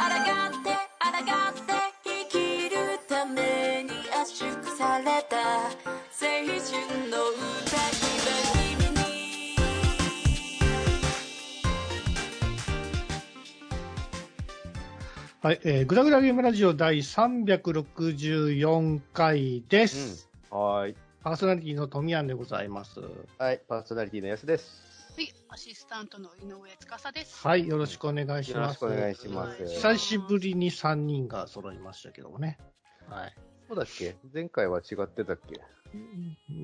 [0.00, 0.08] って
[0.98, 1.12] 抗っ
[1.66, 1.74] て
[2.04, 5.76] 生きるために圧縮された青春
[7.10, 8.00] の歌姫
[8.78, 8.98] 君に
[15.42, 20.30] はい、えー、グダグダゲームラジオ第364回です。
[20.50, 20.96] はーい。
[21.22, 23.00] パーソナリティの富山でございます。
[23.36, 24.89] はい、パーソナリティのやすです。
[25.50, 27.46] はい、アシスタントの井上司です。
[27.46, 28.84] はい、よろしくお願いします。
[28.84, 29.62] よろしくお願いします。
[29.62, 32.56] はい久しぶりに3人が揃いましたけどもね。
[33.08, 33.34] はい。
[33.68, 34.14] そうだっけ？
[34.32, 35.60] 前回は違ってたっけ？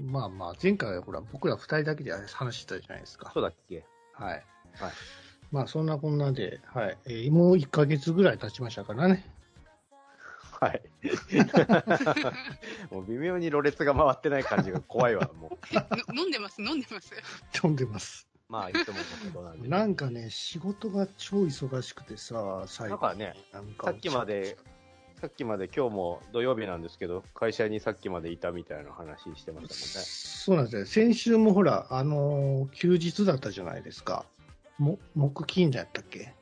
[0.04, 3.41] まあまあ、前回はほら、僕ら2人だけで話してたじゃないですかそ。
[3.41, 3.84] うだっけ？
[4.12, 4.34] はい。
[4.34, 4.44] はい。
[5.50, 6.98] まあ、そんなこんなで、はい。
[7.06, 9.24] えーもう1ヶ月ぐらい経ちましたからね。
[10.60, 10.82] はい。
[12.94, 16.14] もう微妙にろれつが回ってない感じが怖いわ、もう。
[16.14, 17.12] の 飲んでます、飲んでます。
[17.52, 18.27] 飛んでます。
[18.48, 19.68] まあ、いつものことなんで。
[19.68, 24.56] なんかね、仕事が超忙しくてさ、最だからね、なんかさっきまで、
[25.20, 30.86] さっきまで今日も土曜日なんですけど、会社にさっきまでいたみたいな話してましたそうなんですよ。
[30.86, 34.24] 先週もほら、あのー休日だったじゃないですか。
[34.78, 36.33] も木金だったっけ？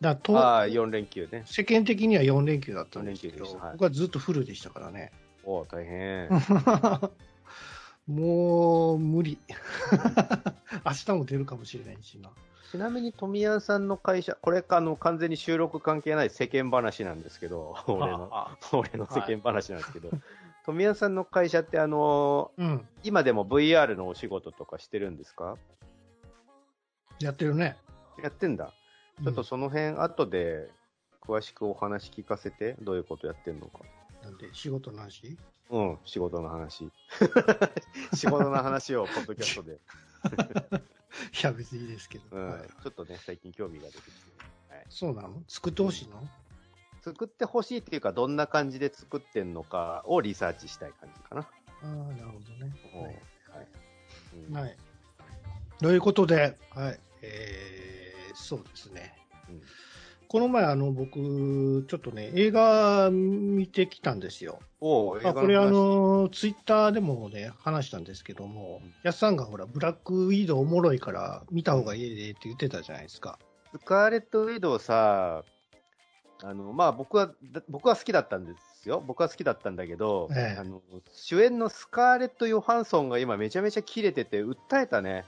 [0.00, 0.46] だともんね。
[0.46, 1.42] ああ、4連休ね。
[1.46, 5.10] 世間的には4連休だったんですけど、四連休でしたはい僕はずっとフルでしたからね。
[5.42, 6.28] おお大変。
[8.06, 9.38] もう、無理。
[10.84, 12.30] 明日も出るかもしれないしな。
[12.70, 20.10] ちなみに富谷さんの会社、これあの完全に収録関係ない世間話なんですけど、 俺の、あ俺の世間話なんですけど、
[20.64, 22.88] 富谷さんの会社ってあのうん。
[23.04, 25.56] 今でも VR のお仕事とかしてるんですか？
[27.20, 27.76] やってるね。
[28.20, 28.72] やってんだ。
[29.22, 30.68] ちょっとその辺後で
[31.20, 33.80] 詳しくお話聞かせて、どういうことやってんのか。
[34.22, 35.38] うん、なんで、仕事の話？
[35.70, 36.90] うん、仕事の話。
[38.14, 39.78] 仕事の話をポッドキャストで。
[40.24, 42.24] いや、別にいいですけど。
[42.36, 44.10] うん、はいちょっとね、最近興味が出てきて。
[44.70, 45.42] はいそうなの？
[45.48, 46.22] 作ってほしいの？
[47.02, 51.40] 作ってほしいっていうか、どんな感じで作ってんのかをリサーチしたい感じかな。
[51.42, 51.46] あ
[51.82, 52.72] あ、なるほどね。
[52.94, 53.04] はい
[53.58, 53.68] はい。
[54.48, 54.76] うんはい。
[55.78, 57.00] ということで、はい。
[57.22, 59.14] えー、そうですね。
[59.48, 59.60] うん
[60.34, 64.58] この前、あの、僕、ちょっとね、映画見てきたんですよ。
[64.80, 73.38] おこれ、あの、ツイッターでもね、話したんですけどもうん、やっさんがほら、ブラックウィードウおもろいから見た方がいいでって言ってたじゃないですか。
[73.70, 75.44] スカーレット・ウィドウさ、
[76.42, 79.00] あの、まあ僕は、だ僕は好きだったんですよ。
[79.06, 85.26] 僕は好きだったんだけど、ええあの、主演のスカーレット・ヨハンソンが今めちゃめちゃキレてて、訴えたね。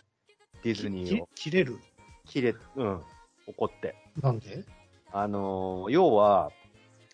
[0.65, 1.29] ディズニーを。
[1.37, 1.79] き切れる？
[2.27, 3.01] キレ、うん、
[3.47, 3.95] 怒って。
[4.21, 4.65] なんで？
[5.19, 6.51] あの、要は、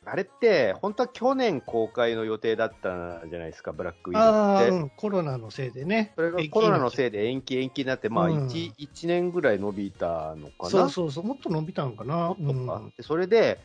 [0.04, 4.70] あれって、本当は去年公開の予定だったじゃないですか、ブラックウィドって。
[4.70, 6.12] うん、コロナのせいでね。
[6.16, 10.70] それがコロナのいせいで延期延期になって、まあうん1、一年ぐらい伸びたのかな。
[10.70, 12.30] そうそうそう、もっと伸びたのかな。
[12.30, 13.60] とうんそれで、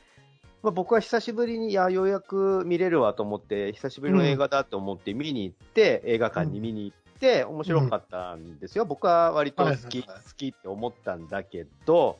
[0.62, 8.86] まあ、僕は久しぶりに、いや、ようやく見れるわと思って、久しぶりの映画だと思って見に行って、映画館に見に行って、面白かったんですよ。
[8.86, 12.20] 僕は割と好き、好きって思ったんだけど、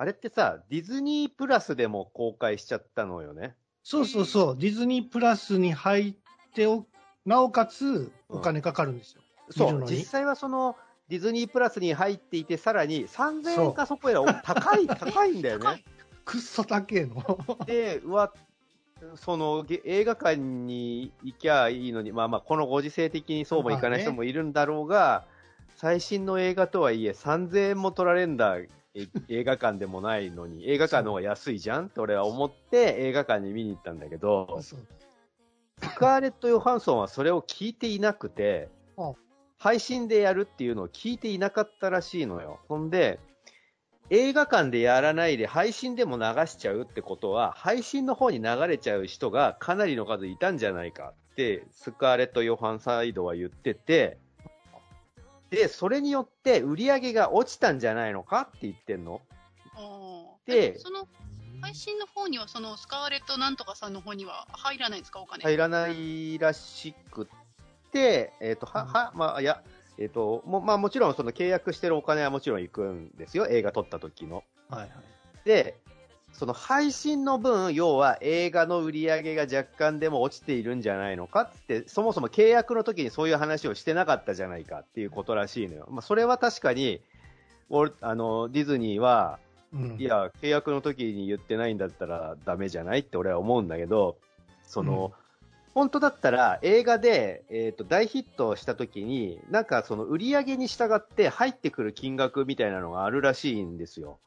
[0.00, 3.56] あれってさ、ディズニープラスでも公開しちゃったのよね？
[3.82, 6.14] そうそうそう、ディズニープラスに入っ
[6.54, 6.86] てお、
[7.26, 9.22] なおかつお金かかるんですよ。
[9.50, 10.76] そう、見るのに実際はその、
[11.08, 15.82] ディズニープラスに入っていて、さらに3000円かそこらお高い、 高いんだよね。
[16.24, 17.38] くっそ高えの。
[17.66, 18.32] で、うわ、
[19.16, 25.24] そのげ映画館に行きゃいいのに、まあまあ、このご時世的にそうもいかない人もいるんだろうが、
[25.74, 28.68] 最新の映画とはいえ、3000円も取られんだ、え
[29.28, 34.74] 映画館でもないのに、映画館の方が安いじゃんって俺は思って映画館に見に行ったんだけど、ス
[35.96, 39.12] カーレット・ヨハンソンはそれを聞いていなくてあ、
[39.58, 42.60] 配信でやるっていうのを聞いていなかったらしいのよ。
[42.68, 43.20] ほんで、
[44.10, 54.18] 映画館でやらないで配信でも流しちゃうってことは、配信の方に流れちゃう人がかなりの数いたんじゃないかって、スカーレット・ヨハンサイドは言ってて、
[55.50, 59.20] で、それによって売り上げが落ちたんじゃないのかって言ってんの？
[60.46, 61.06] でえその
[61.60, 65.42] 配信の方には、そのスカーレットなんとかさんの方には入らないんですか、お金。
[65.42, 69.62] 入らないらしくって、えっ、と、は、は、まあ、いや、
[69.98, 73.46] えっ、と、も、まあもちろんその契約してるお金はもちろん行くんですよ。
[73.48, 74.44] 映画撮った時の。
[74.68, 74.90] はいはい。
[75.44, 75.76] で、
[76.32, 85.88] その配信の分、要は映画の売り上げが若干でも落ちているんじゃないのかって、そもそも契約の時にそういう話をしてなかったじゃないかっていうことらしいのよ。
[85.90, 87.00] まあそれは確かに、
[87.70, 89.38] 俺あの、ディズニーは、
[89.72, 94.16] うんいや、契約の時に言ってないんだったらダメじゃないって俺は思うんだけど、
[94.62, 95.12] その、
[95.74, 104.18] 本当だったら映画で、えっ、と、大ヒットした時に、なんかその売り上げに従って入ってくる金額みたいなのがあるらしいんですよ。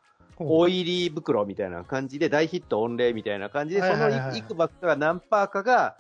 [0.44, 5.98] オイリー袋みたいな感じで、大ヒット御礼みたいな感じで、そのいくばっかが何パーかが、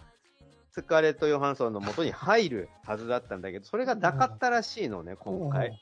[0.71, 5.77] スカーレット・ヨハンソンの元に入るはずだったんだけど、それがなかったらしいのね、今回。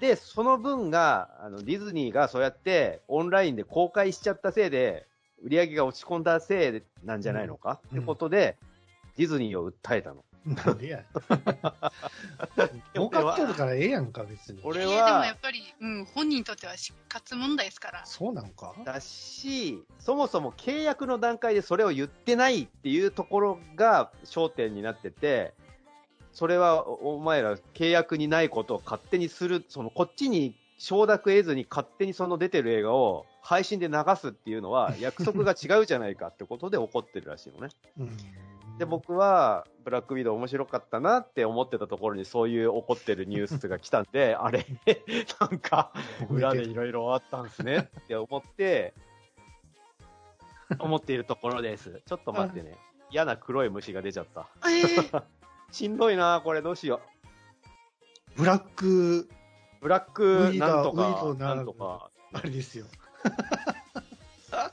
[0.00, 5.06] で、その分が、あの、ディズニーがそうやってオンラインで公開しちゃったせいで、
[5.42, 8.56] 売り上げが落ち込んだせいなんじゃないのか、うんってことで、
[9.16, 10.24] ディズニーを訴えたの。
[10.54, 11.04] なんでや。
[12.94, 14.60] 儲かってるからええやんか、別に。
[14.62, 18.06] 俺いやでもやはっ、ぱり、うん、本人にとっては死活問題ですから。
[18.06, 25.54] そうなんかだし、そもそも契約の段階でそれを言ってないっていうところが焦点になってて、
[26.32, 37.72] それはおお前ら契約にないことを勝手にする、そのこっちに承諾得ずに勝手にその出てる映画を配信で流すっていうのは約束が違うじゃないかってことで怒ってるらしいのね。
[37.98, 38.16] うん。
[38.78, 44.66] で、僕はブラックウィドウ面白かったなって思ってたところにそういう怒ってるニュースが来たんで、 あれ、
[45.40, 45.92] なんか
[46.30, 48.94] 裏でいろいろあったんですねって思って、
[50.78, 52.02] 思っているところです。
[52.06, 52.76] ちょっと待ってね。
[53.10, 54.48] 嫌な黒い虫が出ちゃった。
[54.68, 55.22] えー、
[55.72, 57.00] しんどいなこれどうしよ
[58.36, 59.28] ブラック、う。
[59.80, 62.10] ブラッウクなんとか、ななんとか。
[62.32, 62.84] あれですよ。
[64.52, 64.70] あ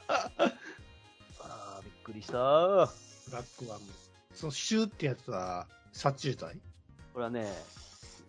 [1.79, 2.89] ーびっくりした。
[3.35, 6.55] ブラックはもう、そのシューってやつは殺虫剤？
[7.13, 7.47] これはね、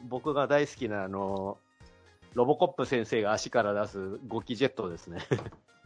[0.09, 1.59] 僕が大好きなあの、
[2.35, 5.21] ロボコップ先生が足から出すゴキジェットですね。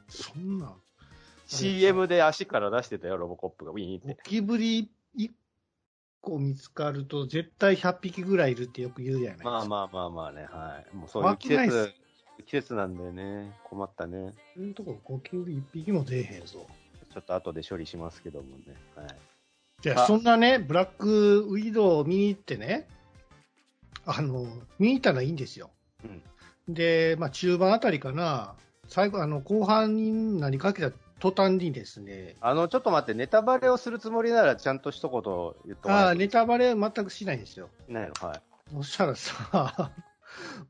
[0.08, 0.72] そんな。
[1.46, 3.72] CM で足から出してたよ、ロボコップが。
[3.72, 4.18] ウィーンっゴて。
[4.24, 5.30] キブリ1
[6.20, 9.50] 個見つかると絶対100匹ぐらいいるってよく言うじゃないですか。
[9.50, 10.96] まあまあまあまあね、はい。
[10.96, 11.92] もうそういう季節、
[12.46, 13.52] 季節なんだよね。
[13.64, 14.34] 困ったね。
[14.54, 16.66] そういうとこゴキブリ1匹も出えへんぞ。
[17.12, 18.74] ちょっと後で処理しますけどもね。
[18.96, 19.06] はい。
[19.82, 22.86] じゃあ、あそんなね、ブラックウィドウを見に行ってね、
[24.06, 24.46] あの、
[24.78, 25.70] 見に行ったらいいんですよ。
[26.68, 28.54] で、まあ、中盤あたりかな、
[28.88, 35.22] 最後、あの、後半になりかけた途端にですね、あの、ちょっと待って、ネタバレをするつもりなら、ちゃんと一言
[35.66, 37.70] 言っとかああ、ないとネタバレ全くしないんですよ。
[37.88, 38.28] いないの？
[38.28, 38.40] はい。
[38.72, 39.90] そしたらさ、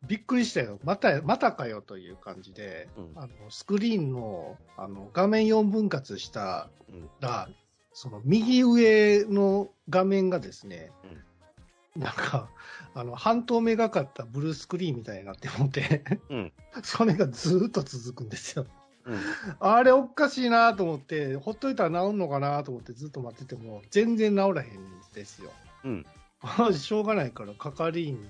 [0.06, 0.78] びっくりしたよ。
[0.84, 7.08] また、またかよという感じで、うんあのスクリーンのあの画面4分割したうん。
[7.20, 7.48] ら、
[7.92, 10.90] その右上の画面がですね、
[11.96, 12.48] なんか、
[12.94, 16.52] あの、半透明がかったブルースクリーンみたいになって思って、うん。
[16.82, 18.66] それがずーっと続くんですよ。
[19.04, 19.18] うん。
[19.58, 24.78] あれおかしいなと思って、ほっといたら治んのかなと思ってずっと待ってても、全然治らへん
[25.14, 25.50] ですよ。
[25.84, 26.06] うん。
[26.74, 28.28] しょうがないから、係員に、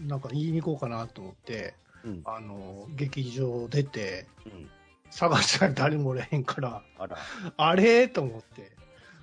[0.00, 2.22] なんか言いに行こうかなと思って、うん。
[2.24, 4.68] あの、劇場出て、うん。
[5.10, 7.18] 探したら誰もおれへんから、あら。
[7.56, 8.08] あれ？
[8.08, 8.72] と思って。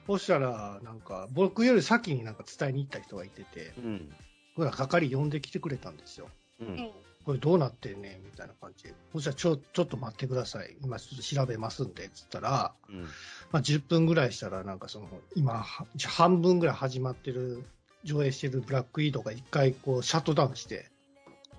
[0.05, 4.11] そしたら、なんか、僕より先になんか伝えに行った人がいてて、うん。
[4.55, 6.29] ほら、係呼んできてくれたんですよ。
[6.61, 6.75] うん。
[6.77, 6.93] も
[7.25, 8.95] これどうなってんねんみたいな感じで。
[9.13, 10.75] そしたら、ちょ、ちょっと待ってください。
[10.81, 13.03] 今ちょっと調べますんで、つったら、うん。
[13.51, 17.63] まあ、10分ぐらいしたら、なんかその、今、は半分ぐらい始まってる、
[18.03, 20.89] 上映してるブラックイードが一回こう、シャットダウンして、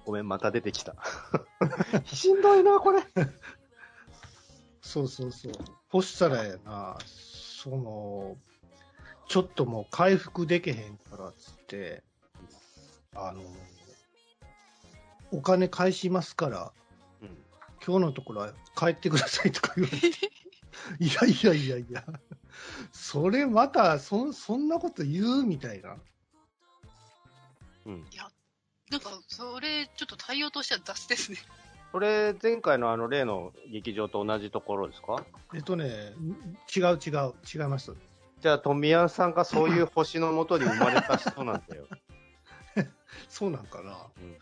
[0.05, 0.97] ごめん、また出てきた。
[2.05, 3.03] しんどいな、これ。
[4.81, 5.53] そうそうそう。
[5.93, 8.37] そしたらやな、その、
[9.29, 12.03] ちょっともう回復できへんからっつって、
[13.15, 13.43] あの、
[15.31, 16.73] お金返しますから、
[17.23, 17.29] うん。
[17.87, 20.09] 今日のところは帰ってくださいとか言われて。
[20.99, 22.05] いやいやいやいや、
[22.93, 25.97] それまた、そ、そんなこと言うみたいな。
[27.87, 28.07] うん。
[28.91, 31.39] なんか、それ、ちょっと対応としては雑ですね。
[31.93, 35.25] これ、前回のあの例の劇場と同じところですか？
[35.55, 36.13] えっとね、
[36.75, 37.93] 違う違う、違います。
[38.41, 41.87] じゃあ、富谷さんがそういう星のもとに生まれた人なんだよ。
[43.29, 43.97] そうなんかな。
[44.19, 44.37] うん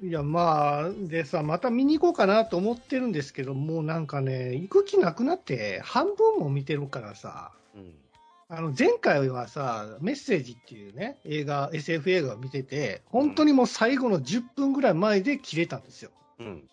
[0.00, 7.94] いや、まあ、でさ、また見に行こうかなと思ってるんですけど、もうなんかね、行く気なくなって、半分も見てるからさ、うん。
[8.50, 16.10] あの、前回はさ、メッセージっていうね、映画、SF 映画を見てて、本当にもう最後の10分ぐらい前で切れたんですよ。
[16.38, 16.68] うん。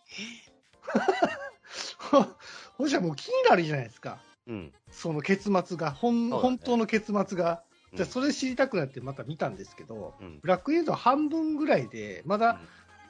[2.77, 4.19] ほじゃもう気になるじゃないですか。
[4.47, 4.73] うん。
[4.89, 7.61] その結末が、本ね本当の結末が。
[7.69, 12.59] うんじゃあそれ知りたくなってまた見たんですけど、うんブラックエイド半分ぐらいで、まだ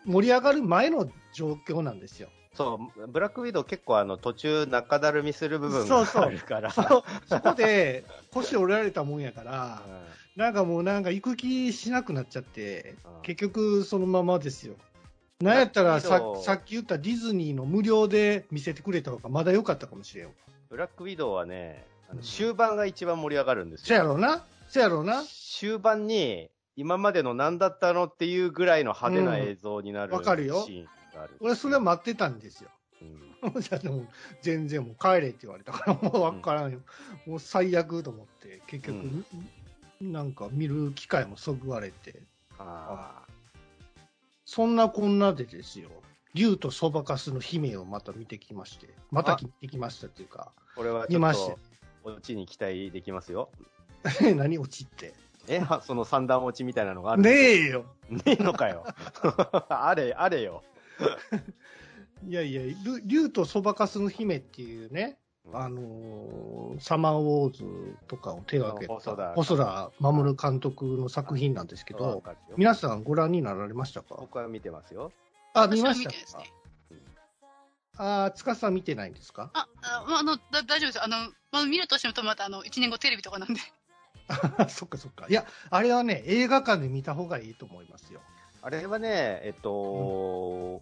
[0.06, 2.30] 盛り上がる前の状況なんですよ。
[2.56, 5.86] そう、ブラックウィドウ結構あの途中中だるみする部分が。
[5.86, 6.24] そうそう。
[6.24, 6.72] あるから。
[6.72, 9.82] そそこで腰折られたもんやから、
[10.36, 14.76] なんかもうなんか行く気しなくなっちゃってうん、結局そのままですよ。
[15.42, 20.32] なんやったらささっき言ったディズニーの無料で見せてくれた方がまだ良かったかもしれんわ。
[20.70, 21.86] ブラックウィドウはね、
[22.22, 24.08] 終盤が一番盛り上がるんですそやよ。
[24.08, 24.46] ろうな。
[24.70, 25.24] そやろうな。
[25.24, 30.66] 終盤に、今までの何だったのっていうぐらいの派手な映像になるわかるよ
[31.16, 31.36] がある。
[31.40, 32.70] 俺それは待ってたんですよ。
[33.02, 33.06] う
[33.58, 33.62] ん。
[33.62, 34.06] じゃあでも
[34.42, 36.82] 全然もう帰れって言われたから もう分からんよ、
[37.26, 39.26] もう最悪と思って結局、
[40.02, 42.22] なんか見る機会もそぐわれて。
[42.58, 43.26] あ
[44.46, 45.90] そんなこんなでですよ。
[46.36, 48.90] 竜とそばかすの姫をまた見てきまして。
[49.10, 50.52] また見てきましたっていうか。
[50.74, 51.60] ーこれはちょっと、
[52.04, 53.50] オチに期待できますよ。
[54.36, 55.14] 何落ちって？
[55.48, 57.86] え、はその三段落ちみたいなのがあるねえよ。
[58.10, 58.84] ねえのかよ。
[59.70, 60.64] あれ、あれよ。
[62.28, 65.20] いやいや竜竜とそばかすの姫っていうね
[65.54, 68.94] あのーサマーウォーズとかを手がけた
[69.36, 72.24] 細田守監督の作品なんですけわど、
[72.58, 74.16] 皆さんご覧になられましたか？
[74.20, 75.12] 僕は見てますよ。
[75.54, 76.44] あ、見ましたか？
[76.44, 76.52] ね。
[77.98, 79.52] あ、つかさん見てないんですか？
[79.54, 81.04] あ、あまあ、あの、だ大丈夫です。
[81.04, 81.18] あの、
[81.52, 83.62] まあ、見るとしても、また、あの、1年後テレビとかなんで。
[84.68, 85.28] そっかそっか。
[85.30, 88.20] いや、あれはね、映画館で見た方がいいと思いますよ。
[88.66, 90.82] あれはね、えっと、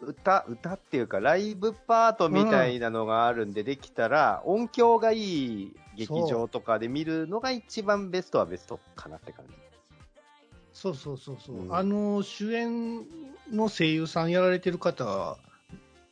[0.00, 9.54] 歌、歌っていうか、ライブパートみたいなのがあるんで、できたら、音響がいい劇場とかで見るのが一番ベストはベストかなって感じ。
[10.72, 11.56] そうそうそうそう。
[11.56, 13.06] うんあの、主演
[13.52, 15.38] の声優さんやられてる方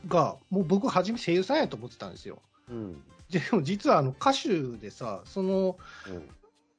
[0.07, 2.41] が、もう僕、初め声優さんやと思ってたんですよ。
[2.71, 3.03] うん。
[3.29, 5.77] でも実はあの歌手でさ、その、
[6.09, 6.29] うん。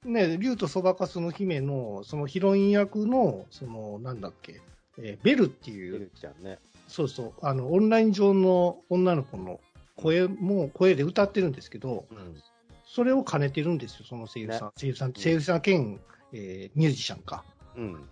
[0.06, 4.62] ね、竜とそばかすの姫の、そのヒロイン役の、その、なんだっけ、
[4.98, 6.60] えーベルっていベう、ルちゃんね。
[6.88, 9.60] そうそう、あの、オンライン上の女の子の
[9.96, 12.36] 声も、声で歌ってるんですけど、うん。
[12.86, 14.72] それを兼ねてるんですよ、その声優さん。
[14.80, 16.00] 声優さん、声優さん兼、
[16.32, 17.44] えーミュージシャンか。
[17.76, 18.10] うん。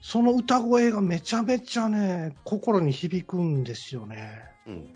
[0.00, 4.42] その歌声がめちゃめちゃね、心に響くんですよね。
[4.66, 4.88] うん。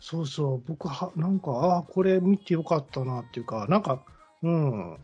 [0.00, 4.02] そうそう、僕は、なんか、ああ、これ見てよかったなっていうか、なんか、
[4.42, 4.98] うん。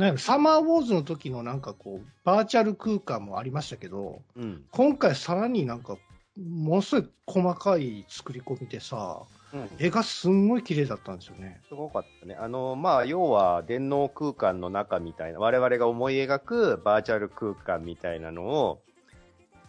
[0.00, 4.64] なんサマーウォーズの時のなんかこう、バーチャル空間もありましたけど、うん。
[4.70, 5.98] 今回さらになんか、
[6.38, 9.68] ものすごい細かい作り込みでさ、うん。
[9.78, 11.60] 絵がすんごい綺麗だったんですよね。
[11.68, 12.34] すごかったね。
[12.34, 18.82] あの、まあ、要は、電脳空間の中みたいな、我々が思い描くバーチャル空間みたいなのを、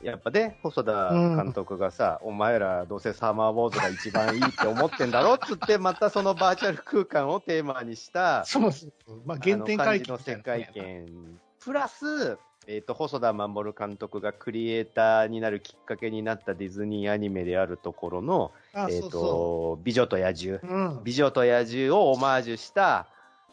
[0.03, 8.91] やっぱね、細田監督がさ、お前らどうせサマーウォーズが一番いいって思ってんだろっつって、またそのバーチャル空間をテーマにした、そうそう。
[9.25, 20.59] まあ、原点回帰あの世界観、プラス、えっ、と、細田守監督がクリエイターになるきっかけになったディズニーアニメであるところの、あ、えっ、そうそと、美女と野獣。
[20.61, 20.67] う。
[20.67, 21.03] うん。
[21.03, 23.07] 美女と野獣をオマージュした、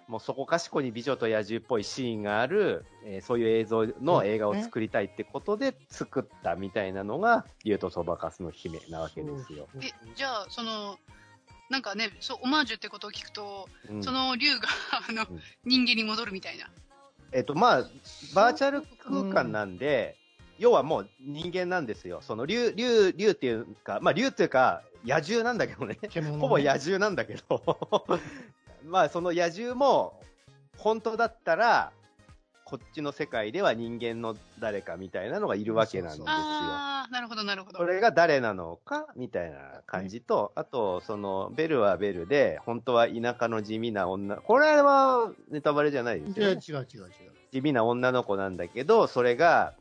[0.09, 9.69] もうそこかしこに美女と野獣っぽいシーンがある、えーそういう映像の映画を作りたいってことで作ったみたいなのが、竜とそばかすの姫なわけですよ。
[9.83, 10.99] え、じゃあ、その、
[11.69, 14.69] なんかね、そう、オマージュってことを聞くと、うんその竜が、
[15.09, 16.71] あの、うん人間に戻るみたいな。
[17.33, 17.91] えっと、まあ、
[18.35, 20.17] バーチャル空間なんで、
[20.59, 22.21] 要はもう人間なんですよ。
[22.23, 25.99] その竜、竜、竜っていうか、まあ竜っていうか、野獣なんだけどね。
[26.01, 27.63] 獣ねほぼ野獣なんだけど、
[28.85, 30.21] まあその野獣も、
[30.77, 31.93] 本当だったら、
[32.65, 36.27] こっちの世界では人間の誰かみたいなのがいるわけなんですよ。
[36.29, 37.79] ああ、なるほど、なるほど。
[37.79, 46.53] それが誰なのかみたいな感じと、あと、その、ベルはベルで、本当は田舎の地味な女、これはネタバレじゃないですよ、ね。
[46.53, 47.11] 違う違う違う。
[47.53, 49.73] 地味な女の子なんだけど、それが、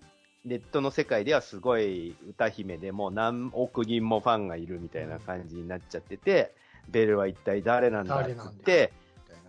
[0.46, 6.56] ネットの世界ではすごい歌姫でもう何億人もファンがいるみたいな感じになっちゃってて、
[6.90, 8.94] ベルは一体誰なんだっつって、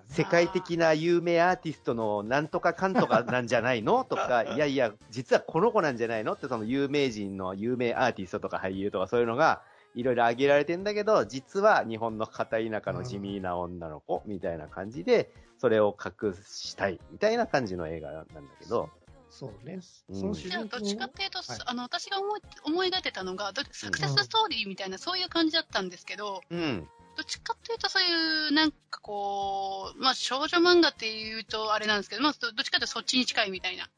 [0.09, 9.63] 世界的な有名アーティストのなんとかかんとかなんじゃないのとか、 いやいや、実はこの子なんじゃないのって、その有名人の有名アーティストとか俳優とかそういうのが、
[9.95, 18.91] いろいろ挙げられてんだけど、実は日本の片田舎の地味な女の子みたいな感じで、それを隠したいみたいな感じの映画なんだけど、
[19.31, 19.81] そうね。
[20.09, 20.17] うん。
[20.17, 21.59] その主じゃあ、人公どっちかっていうと、はい。
[21.67, 26.89] あの、私が思い思い描いてたのが、どサクセスストーリーみたいな、そういう感じだったんですけど、うん。
[27.19, 33.89] どっちかっていうと、そういう、なんかこう、まあ、少女漫画っていうとあれなんですけど、まあ、どどっちかっていうとそっちに近いみたいな。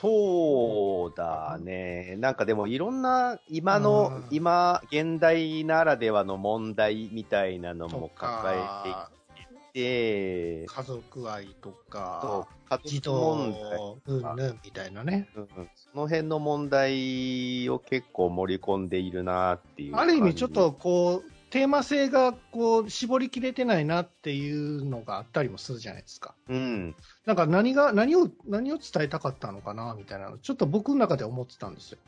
[0.00, 2.16] そうだね。
[2.18, 15.28] なんかでもいろんな今のうん、今、現代ならではの問題みたいなのとも抱えか、ていて、家族愛とそか、う、家児族問題童うんぬんみたいなね。
[15.34, 19.96] うんうんその辺の問題を結構盛り込んでいるなっていう。
[19.96, 26.34] ある意味ちょっと、こう、テーマ性がこう絞りきれてないなっていうのがあったりもするじゃないですか。
[26.50, 26.94] うん。
[27.24, 31.98] なんか何が、何を、何を伝えたかったのかなみたいなの、ちょっと僕の中で思ってたんですよ。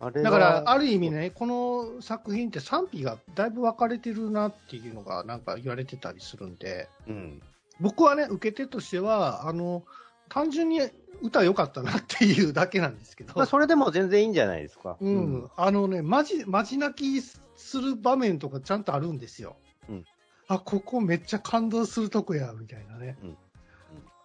[0.00, 7.42] あれはだから、ある意味ね、この作品って賛否がだいぶ分かれてるなっていうのがなんか言われてたりするんで、うん。
[7.80, 9.84] 僕はね、受け手としては、あの、
[10.30, 10.80] 単純に
[11.20, 13.34] 歌良かったなっていうだけなんですけど。
[13.36, 14.96] まあ、それでも全然いいんじゃないですか。
[15.02, 17.20] うん、あのね、マジ、マジ泣き
[17.56, 19.56] する場面とかちゃんとあるんですよ。
[19.88, 20.04] うん
[20.46, 23.16] あ、ここめっちゃ感動するとこや、みたいなね。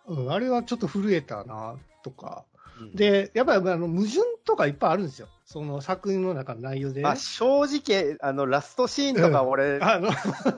[0.07, 2.43] うん、あれはちょっと震えたな、とか。
[2.81, 5.27] うん、で、やっぱりあの矛盾とかいっぱいあるんですよ。
[5.45, 7.03] その作品の中の内容で、ね。
[7.03, 10.09] まあ、正直、あの、ラストシーンとか俺、あの、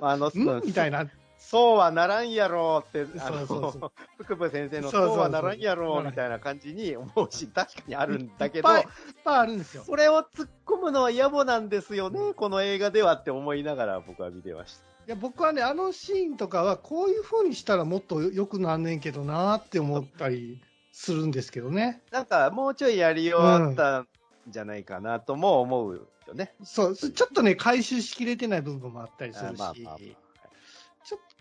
[0.01, 1.07] あの、 んみたいな。
[1.41, 8.85] そうはならんやろって、あの、そうそう福部先生のそうはならんやろみたいな感じに思うし、確かにあるんだけどいっ、
[9.23, 9.83] ぱいあるんですよ。
[9.83, 14.85] それを突っ込むのは野暮なんですよね、この映画ではって思いながら僕は見てました。
[15.07, 22.01] いや僕はね、あのシーンとかは、こういう風にしたらもっと良くなんねんけどなって思ったりするんですけどね。
[22.11, 24.07] なんか、もうちょいやりようあったん
[24.47, 26.53] じゃないかなとも思うよね。
[26.63, 30.20] そう、ちょっとね、回収しきれてない部分もあったりするし、あまあまあまあ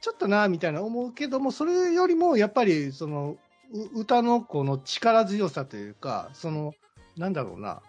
[0.00, 3.36] ちょっとな、みたいな思うけども、それよりも、やっぱり、その、
[3.72, 6.74] う歌のこの力強さというか、その、
[7.16, 7.82] なんだろうな、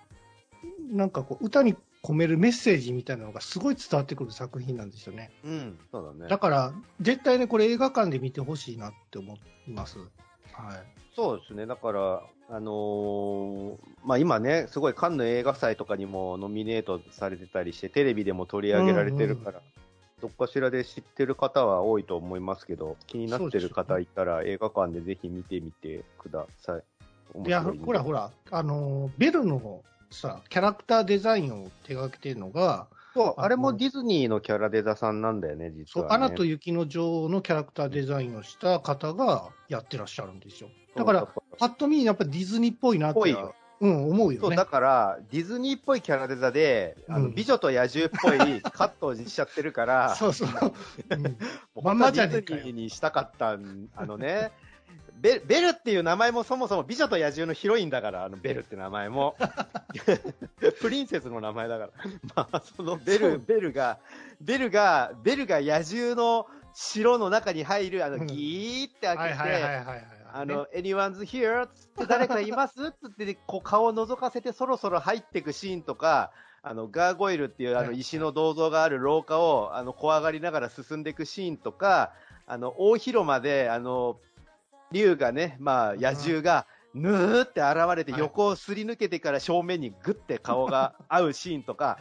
[0.91, 5.31] なんかこう、歌に込めるメッセージみたいなのがすごい伝わってくる作品なんですよね。
[5.43, 6.29] うん、そうだね。
[6.29, 9.37] だから、絶対ね、これ映画館で見てほしいなって思
[9.67, 9.97] います。
[9.99, 10.07] はい。
[11.15, 11.65] そうですね。
[11.65, 19.61] だから、あのーまあ今ね、すごいカンヌ映画祭とかにもノミネートされてたりして、テレビでも取り上げられてるから、
[20.21, 26.83] どっかしらで知ってる方は多いと思いますけど、気になってる方いたら映画館でぜひ見てみてください。
[27.33, 36.25] 面いや、ほらほら、あの、ベルのさ、キャラクターデザインを手掛けてるのが、そう、ああれもディズニーのキャラデザさんなんだよね、実そう、は、ね。
[36.25, 40.69] アナと雪の女王のキャラクターデザインをした方がやってらっしゃるんですよ。
[40.95, 44.65] だから、パッと見、やっぱディズニーっぽいなって、ぽいようん、思うよそう、ねだ。
[44.65, 50.49] から、ディズニーっぽいキャラデザで、あの、うん美女と野獣っぽいカットにしちゃってるから、 そうそう。
[51.81, 54.51] まんまじゃねえかよディズニーにしたかったん、あのね、
[55.19, 59.35] ベルベルっていう名前もそもそも美女と野獣のヒロインだから、あのベルって名前も。
[60.79, 61.91] プリンセスの名前だから。
[62.35, 63.97] まあ、そのベル、ベルが、
[64.41, 71.67] ベルが、ベルが野獣の城の中に入る、あの、うんギーって開けて、あの、anyone's here?
[71.67, 72.91] つって誰かいます？
[72.91, 76.31] つ って、こう顔を覗かせてそろそろ入っていくシーンとか、
[76.63, 77.99] あの、ガーゴイルっていうあのはい。
[77.99, 82.13] 石の銅像がある廊下を、あの、怖がりながら進んでいくシーンとか、
[82.45, 84.19] あの、大広間で、あの、
[84.91, 88.19] 竜がね、まあ、野獣が、ぬーって現れてはい。
[88.19, 91.97] 横をすり抜けてから正面にグッて顔が合うシーンとか、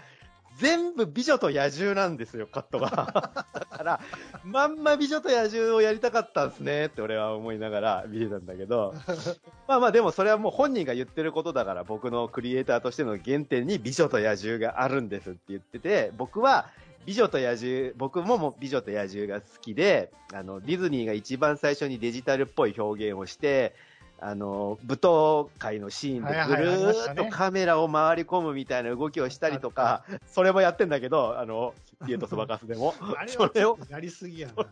[0.60, 2.88] 全部美女と野獣なんですよ、カットが。
[3.70, 4.00] だから、
[4.44, 8.94] まんま美女と野獣をやりたかったんですねって俺は思いながら見てたんだけど、
[9.66, 16.68] まあまあでもそれはもう本人が言ってることだから僕のクリエイターとしての原点に美女と野獣があるんですって言ってて、僕は
[17.06, 23.74] 美女と野獣、僕ももう美女と野獣が好きで、あの、ディズニーが一番最初にデジタルっぽい表現をして、
[24.22, 31.74] あの、舞踏会のシーンでぐるーっとカメラを回り込むみたいな動きをしたりとか、それもやってんだけど、あの、
[32.06, 32.94] ピエトスバカスでも。
[33.26, 34.66] それをはやりすぎやな。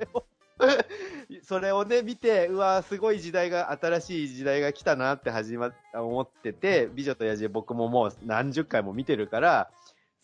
[1.42, 9.70] それを ね、見て、うわすごい時代が、新しい時代が来たなって始まっ、思ってて、美女と野獣僕ももう何十回も見てるから、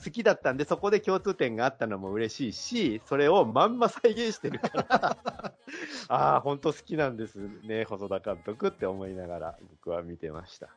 [0.02, 5.16] 好きだったんで、そこで共通点があったのも嬉しいし、それをまんま再現してるから、
[6.08, 10.68] ああ、本当好きなんですね、細田監督って思いながら僕は見てました。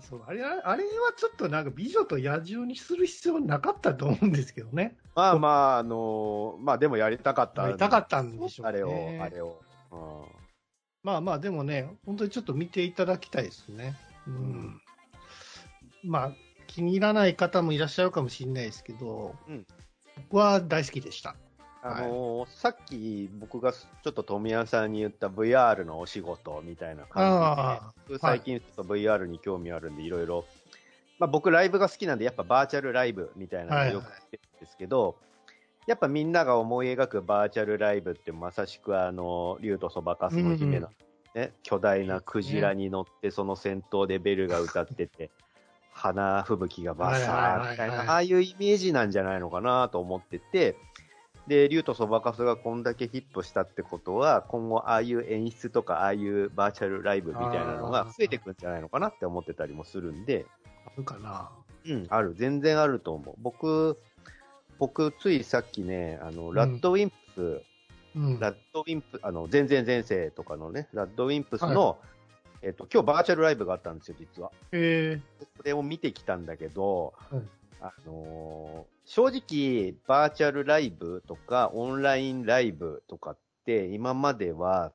[0.00, 4.96] そうあれはあれはちょっとなんか美女と野獣にする必要なかったと思うんですけどね。
[5.14, 7.62] まあまあ、あのまあでもやりたかった。
[7.62, 8.68] やりたかったんでしょうね。
[8.68, 9.62] あれを、あれを。
[9.92, 10.44] うん
[11.04, 13.94] まあまあ、でもね、本当にちょっと見ていただきたいですね。
[14.26, 14.34] うん。
[14.34, 14.80] ん
[16.02, 16.32] まあ、
[16.66, 19.66] 気に入らない方もいらっしゃるかもしれないですけど、うん。
[20.16, 21.36] 僕は大好きでした。
[21.86, 30.46] あのーさっき僕がちょっと富谷さんに言った VR のお仕事みたいなあ感じで、最近ちょっと VR に興味あるんでいろいろ、
[31.18, 35.16] まあ僕ライブが好きなんでやっぱバーチャルライブみたいなのをよく言ってるんですけど、
[35.86, 40.88] やっぱみんなが思い描くバーチャルライブってまさしくあの、竜とそばかすの姫の、
[41.34, 45.30] ね巨大なクジラに乗ってその先頭でベルが歌ってて、
[46.12, 47.98] 花吹雪がバサーみたいはいはいはい。
[47.98, 50.76] はいな、ああいうイメージなんじゃないのかなと思ってて、
[51.46, 60.46] で、竜とそばかすがこんだけヒットしたってことは、今後ああいう演出とか、ああいうバーチャルライブみたいなのが増えてくんじゃないのかなって思ってたりもするんで、
[60.86, 61.50] あるかな。
[61.86, 63.34] うん、ある、全然あると思う。
[63.38, 63.98] 僕、
[64.78, 67.62] 僕、ついさっきね、あの、ラッドウィンプス、
[68.16, 68.40] うん。
[68.40, 71.98] ラッドウィンプ、あの、全然前世とかのね、ラッドウィンプスの、
[72.64, 74.50] えっと、今日バーチャルライブがあったんですよ、実は。
[74.72, 75.20] え
[75.56, 77.48] それを見てきたんだけど、うん
[77.80, 84.92] あのー正直、バーチャルライブとか、オンラインライブとかって、今までは、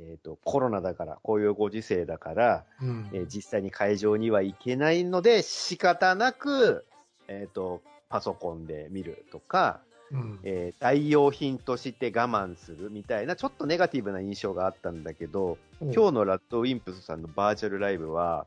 [0.00, 3.08] えっ、と、コロナだから、こういうご時世だから、うん。
[3.12, 6.84] えー実際に会場には行けないので、仕方なく、
[7.28, 9.80] えっ、と、パソコンで見るとか、
[10.12, 10.38] うん。
[10.42, 18.46] えー代用品として我慢するみたいな、ちょっとネガティブな印象があったんだけど、今日のラッドウィンプスさんのバーチャルライブは、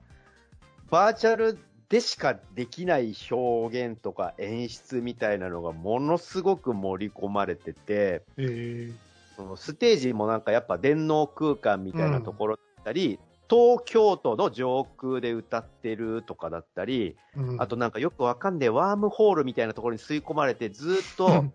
[0.90, 1.58] バーチャル
[1.90, 8.92] でしかできない表現とか演出みたいなのがものすごく盛り込まれてて、え
[9.36, 17.62] そのステージもなんかやっぱ電脳空間みたいなところだったり、東京都の上空で歌ってるとかだったり、ーうん。
[17.62, 21.46] あとなんかよくわかんねえワームホールみたいなところに吸い込まれてずっと、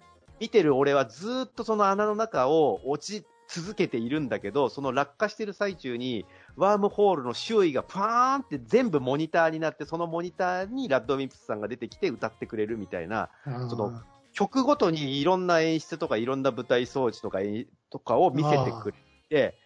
[0.41, 6.25] 見てる俺はずっとその穴の中を落ち続けているんだけど、その落下してる最中に、
[6.57, 13.29] ワームホールの周囲がパーンって全部モニターになって、そのモニターにラッドウィンプスさんが出てきて歌ってくれるみたいな、
[13.69, 14.01] その
[14.33, 18.97] 曲ごとにいろんな演出とかいろんな舞台装置とか演とかを見せてくれ
[19.29, 19.59] て、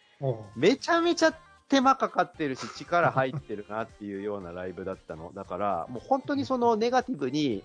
[0.56, 1.32] めちゃめちゃ
[1.68, 5.32] 手間かかってるし、力入ってるなっていうようなライブだったの。
[5.34, 7.62] だから、もう本当にそのネガティブに、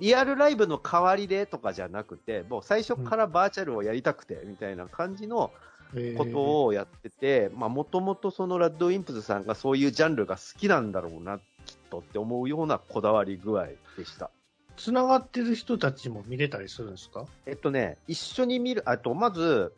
[0.00, 5.50] リアルライブの代わりでとかじゃなくて、もう最初からバーチャルをやりたくて、みたいな感じの
[5.94, 13.66] えーことをやってて、まあもともとそのラッドウィンプスさんがそういうジャンルが好きなんだろうな、きっとって思うようなこだわり具合
[13.96, 14.30] でした。
[14.76, 17.26] つながってる人たちも見れたりするんですか？
[17.46, 19.72] えっとね、一緒に見る、あと、まず、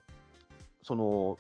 [0.82, 1.38] その、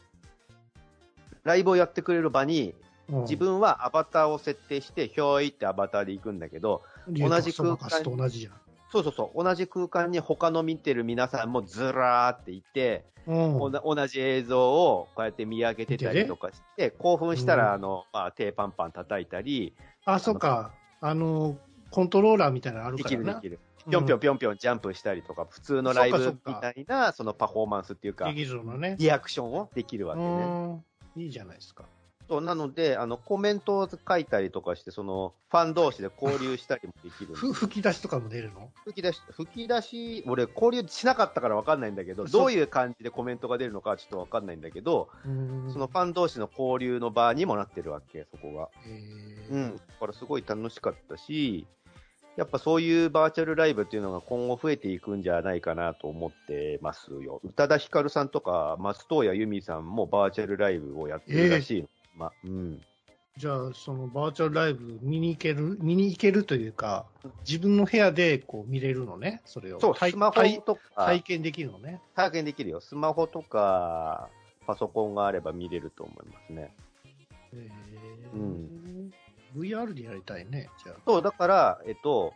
[1.46, 2.86] ライブをやってくれる場に、うん
[3.22, 8.52] 自分はアバターを設定して、ひょいってアバターで行くんだけど、同じ空間と同じじゃん。
[8.90, 13.70] そうそうそう、同じ空間に他の見てる皆さんもずらーっていて、同
[14.08, 19.72] じ映像をこうやって見上げてたりとかして、興奮したうんら、あの、まあ、手パンパン叩いたり、
[20.04, 20.72] あ、そっか。
[21.00, 21.56] あの、
[21.92, 23.34] コントローラーみたいなのあるでからな。
[23.34, 23.60] きるできる。
[23.88, 28.28] ぴょんぴょんぴょんぴょんジャンプしたりとか、普通のライブみたいな、そのパフォーマンスっていうか。
[28.32, 30.80] リアクションをできるわけね。
[31.16, 31.84] うんいいじゃないですか。
[32.28, 38.72] そうなので、あの、コメントを書いたりとかして、その、ファン同士で交流したりもできるふ吹き出しとかも出るの？
[38.84, 48.70] 吹き出し、吹き出し、俺、交流しなかったから分かんないんだけど、どういう感じでコメントが出るのかはちょっと分かんないんだけど、うんそのファン同士の交流の場にもなってるわけ、そこが。
[48.88, 49.76] えーうん。
[49.76, 51.64] だからすごい楽しかったし、
[52.36, 57.40] やっぱそういうバーチャルライブっていうのが今後増えていくんじゃないかなと思ってますよ。
[57.44, 61.88] 宇多田ヒカルさんとか松任谷由実さんもバーチャルライブをやってるらしいの。
[62.14, 62.82] まあ、うん。
[63.38, 67.06] じゃあ、そのバーチャルライブ見に行ける、見に行けるというか、
[67.46, 69.80] 自分の部屋でこう見れるのね、それを。
[69.80, 72.00] そう、体スマホ体とか、体験できるのね。
[72.14, 72.80] 体験できるよ。
[72.80, 74.28] スマホとか、
[74.66, 76.74] パソコンがあれば見れると思いますね。
[77.52, 78.95] えーうん
[79.56, 80.96] VR でやりたいね、じゃあ。
[81.06, 82.34] そう、だから、えっと、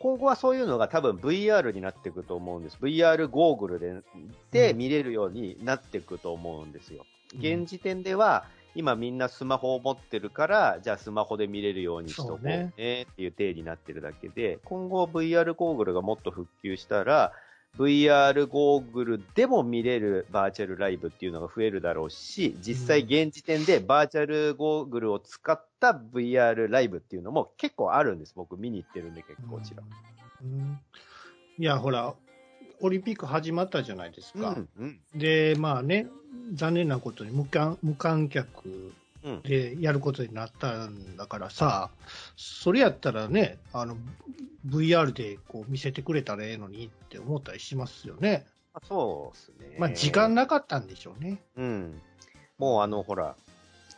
[0.00, 2.78] 今後はそういうのが多分 VR になっていくと思うんです。
[2.80, 4.02] VR ゴーグルで
[4.50, 7.04] でうん見れるようになっていくと思うんですよ。
[7.34, 17.32] うん現時点では、今みんなスマホを持ってるから、じゃあスマホで見れるようにしとこうねっていう体になってるだけで、今後 VR ゴーグルがもっと復旧したら、
[17.78, 28.34] VR ゴーグルでも見れるバーチャルライブっていうのが増えるだろうし、実際現時点でバーチャルゴーグルを使った VR ライブっていうのも結構あるんです。
[28.36, 29.82] 僕見に行ってるんで結構ちら。
[30.42, 30.80] うん
[31.58, 32.14] いや、ほら、
[32.80, 34.50] オリンピック始まったじゃないですか。
[34.50, 36.06] うん、うん、で、まあね、
[36.54, 39.42] 残念なことに無観無観客うん。
[39.42, 41.90] でやることになったんだからさ、
[42.36, 43.96] それやったらね、あの
[44.66, 48.46] VR でこう見せてくれたらええのにって思ったりしますよね。
[48.72, 49.76] あそうですね。
[49.78, 51.42] まあ、時間なかったんでしょうね。
[51.56, 52.00] うん。
[52.56, 53.36] もうあの、ほら、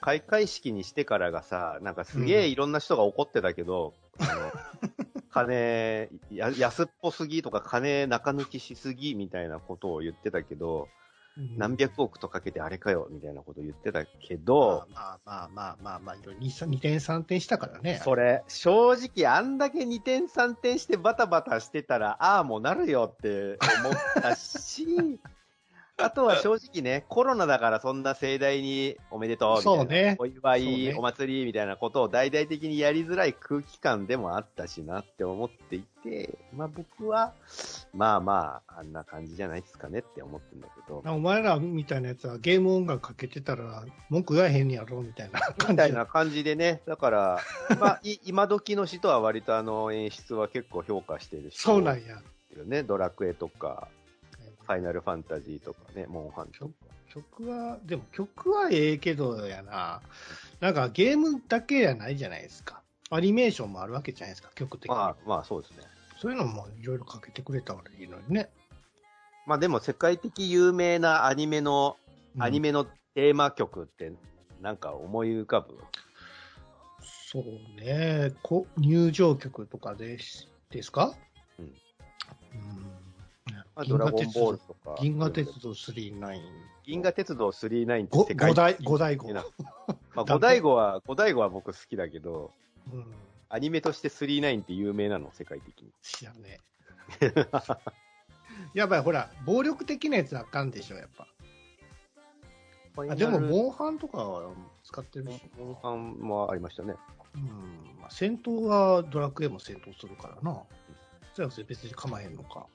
[0.03, 4.53] 開会式にしてからがさ、なんかすげえいろんな人が怒ってたけど、あの、
[5.31, 18.03] 金や、安っぽすぎとか金中抜きしすぎみたいなことを言ってたけど、うん何百億とかけてあれかよみたいなこと言ってたけど、まあまあまあまあまあ、2, 点3点したからね。
[18.05, 25.19] それ、正直あんだけ2点3点してバタバタしてたら、ああ、もうなるよって思ったし、
[26.05, 30.17] あとは正直ね、コロナだからそんな盛大におめでとうみたいな、ね。
[30.19, 30.95] お祝い、ね。
[30.97, 37.33] お祭りみたいなことを大々的にやりづらい空気感でもあったしなって思っていて、まあ僕は、
[37.95, 45.67] まあまあ、あんな感じじゃないですかねって思ってるんだけど、お前らみたいなやつはゲーム音楽かけてたら文句言わへんやろみたいな感じ。
[45.73, 47.41] みたいな感じでね、だから、
[47.79, 52.21] まあ、い今時の人は割とあの演出は結構評価してるし、そうなんや。
[52.87, 56.73] ドラクエとか、ファイナルファンタジーとかね、モンハンとか。
[57.13, 60.01] 曲は、でも曲はええけどやな。
[60.61, 62.83] なんかゲームだけやないじゃないですか。
[63.11, 64.97] アニメーションもあるわけじゃないですか、曲的に。
[64.97, 65.79] まあ、まあそうですね。
[66.19, 68.49] そういうのもいろいろかけてくれたらいいのにね。
[69.47, 71.97] まあでも世界的有名なアニメの、
[72.37, 74.11] うんアニメのテーマ曲って
[74.63, 75.77] なんか思い浮かぶ？
[77.31, 77.45] そう
[77.79, 81.13] ね、こ入場曲とかですですか、
[81.59, 81.73] うんうん
[83.75, 84.97] まあ、ドラゴンボールとか。
[85.01, 86.41] 銀河鉄道39。
[86.85, 89.45] 銀河鉄道39ってご世界五代五代号な
[90.15, 92.53] まあ、五代号は、五代号は僕好きだけど、
[92.93, 93.07] うん、
[93.49, 95.93] アニメとして39って有名なの、世界的に。
[96.03, 96.61] 知らね
[97.21, 97.33] え。
[98.75, 101.27] やっぱりほら、暴力的なやつはあかんでしょ、やっぱ。
[103.09, 104.53] あでも、モンハンとかは
[104.85, 106.95] 使ってるし、モンハンもありましたね。
[107.35, 110.63] うんまあ、戦闘はドラクエも戦闘するからな。
[111.33, 112.67] それは別に構えへんのか。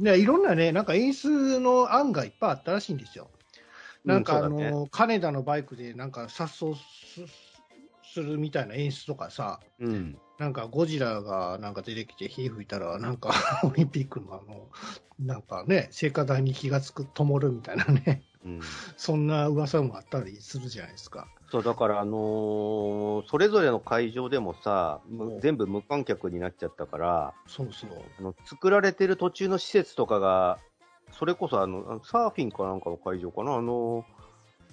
[0.00, 3.30] でいろんなね、なんか演出の案がいっぱいあったらしいんですよ。
[4.04, 7.24] なんかあの、うんね金田のバイクでなんか殺走す
[8.12, 10.18] するみたいな演出とかさ、うん。
[10.38, 13.32] なんかゴジラがなんか出てきて火吹いたら、なんか
[13.64, 14.68] オリンピックのあの、
[15.18, 18.60] なんかね、聖火台に火がつく、灯るみたいなね、うん。
[18.96, 21.28] そんな噂もあったりするじゃないですか。
[21.52, 25.00] そう、だから、あのーそれぞれの会場でもさ、
[25.40, 27.90] 全部無観客になっちゃったから、そうそう。
[28.18, 30.58] あの作られてる途中の施設とかが、
[31.12, 34.22] それこそあの、あのサーフィンかなんかの会場かな、あのー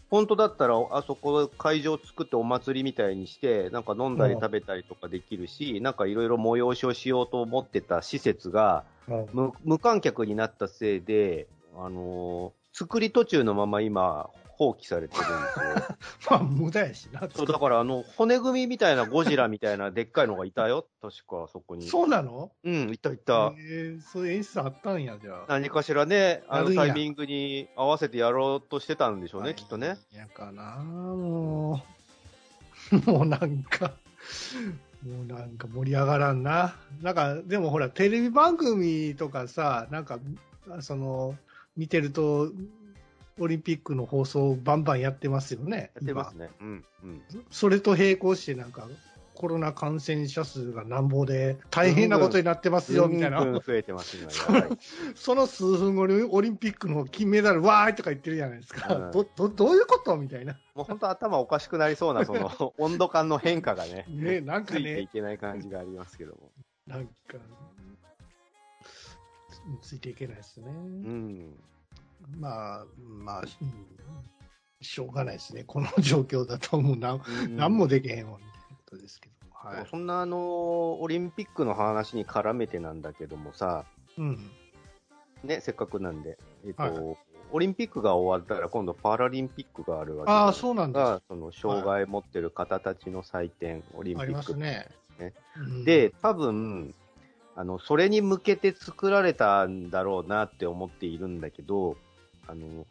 [0.09, 8.85] 本当だったら、あそこ会場作ってお祭りみたいにして、なんか飲んだりうん食べたりとかできるし、なんかいろいろ催しをしようと思ってた施設が、
[9.33, 11.45] 無無観客になったせいで、
[11.77, 15.97] あのー作り途中のまま今、放棄されてるんですよ。
[16.29, 17.21] まあ、無駄やしな。
[17.33, 20.85] そう、だから、あの、骨組みみたいなゴジラみたいなでっかいのがいたよ。
[21.01, 21.87] 確か、そこに。
[21.87, 22.51] そうなの？
[22.65, 23.53] うん、いたいた。
[23.57, 25.45] えー、そういう演出あったんや、じゃあ。
[25.47, 29.97] 何かしらね、あのタイミングに合わせてやろうとしてたんでしょうね、きっとね。。
[30.13, 31.81] やかな、も
[32.91, 32.95] う。
[33.09, 33.93] もうなんか、
[35.07, 36.75] もうなんか盛り上がらんな。
[37.01, 40.19] なんか、でもほら、テレビ番組とかさ、なんか、
[40.81, 41.37] その、
[41.77, 42.51] 見てると、
[43.39, 45.91] オリンピックの放送バンバンやってますよね。
[45.95, 46.49] やってますね。
[46.61, 47.21] うん、うん。
[47.31, 48.87] 今それと並行して、なんか、
[49.39, 53.41] コロナ感染者数がなんぼで大変なことになってますよ、みたいな。
[53.41, 54.29] 増えてます、今。
[54.59, 54.77] やばい
[55.15, 58.93] その数分後にオリンピックの金メダル、わーいとか言ってるじゃないですか。
[58.93, 60.17] うんど、ど、どういうこと？
[60.17, 60.59] みたいな。
[60.75, 66.51] もう本当頭おかしくなりそうな、 その、温度感の変化がね、ね、なんかついていね、けない感じがありますけども。
[66.85, 67.13] なんか、
[69.81, 70.67] つついていけないですね。
[70.67, 71.59] うん。
[72.37, 73.99] まあ、まあ、うん
[74.81, 75.63] しょうがないですね。
[75.65, 79.33] この状況だともうなん、うんなんもできへんわ、みたいなことですけど。
[79.51, 79.87] はい。
[79.89, 83.85] そんなあの、オリンピックの話に絡めてなんだけどもさ、
[84.17, 84.49] うん。
[85.43, 87.17] ね、せっかくなんで、えっ、と、はい
[87.51, 91.01] オリンピックが終わったら今度パラリンピックがあるわけああ、そうなんです。
[91.03, 94.37] が、その障害持ってる方たちの祭典、オリンピありック。
[94.37, 94.87] ますね。
[95.19, 96.93] ねうん、で、多分、
[97.55, 101.97] あの、それに向けて作られたんだろうなって思っているんだけど、
[102.49, 102.85] あの、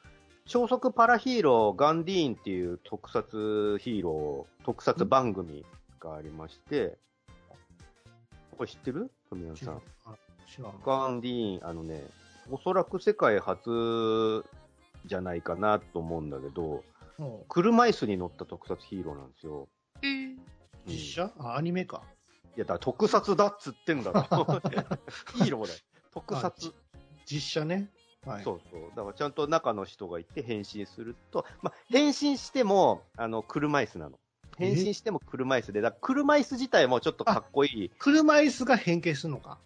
[0.46, 5.64] 超速パラヒーローガンディーンっていう特撮ヒーロー、特撮番組
[6.00, 6.96] がありまして、
[8.56, 9.10] これ知ってる？
[9.28, 9.82] 富山さん。
[10.84, 12.02] ガンディーン、あのね、
[12.50, 14.44] おそらく世界初
[15.04, 16.82] じゃないかなと思うんだけど、
[17.18, 19.68] うん車椅子に乗った特撮ヒーローなんですよ。
[20.02, 20.38] えーうん
[20.86, 21.32] 実写？
[21.38, 22.02] あ、アニメか。
[22.56, 24.22] いや、だから特撮だっつってんだろ。
[24.22, 25.78] ヒーローだよ。
[26.14, 26.74] 特撮。
[27.26, 27.90] 実写ね。
[28.26, 28.44] はい。
[28.44, 28.80] そうそう。
[28.96, 34.18] だからちゃんと中の人がいて変身すると、まあ、変身しても、あの、車椅子なの。
[34.58, 37.90] 変身しても車椅子で、だ車椅子自体もちょっとかっこいい。
[37.98, 39.58] 車椅子が変形するのか？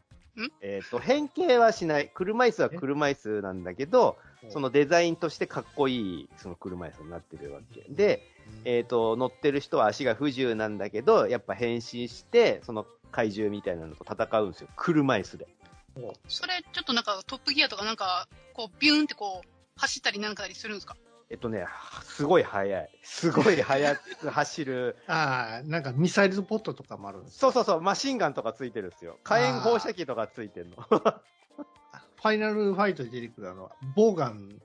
[0.61, 2.11] えっ、と、変形はしない。
[2.15, 7.87] 車椅子は車椅子なんだけど、そのデザインとしてかっこいい、その車椅子になってるわけ。
[7.89, 8.23] で、
[8.65, 14.69] えっ、と、乗ってる人は足が不自由なんだけど、やっぱ変身して、その怪獣みたいなのと戦うんですよ。
[14.77, 15.49] 車椅子で。
[16.29, 20.97] それ、ちょっとなんかトップギアとかなんか、こう、ビューンってこう、走ったりなんかりするんですか？
[21.31, 21.65] えっとね、
[22.05, 22.91] すごい速い。
[23.03, 24.97] すごい速く 走る。
[25.07, 29.19] ああ、なんかミサイルポットとかもあるんですそうそうそう、マシンガンとかついてるんですよ。
[29.25, 30.77] 火炎放射器とかついてるの。
[32.23, 34.61] ファイナルファイトで出てくるあの、ボウガン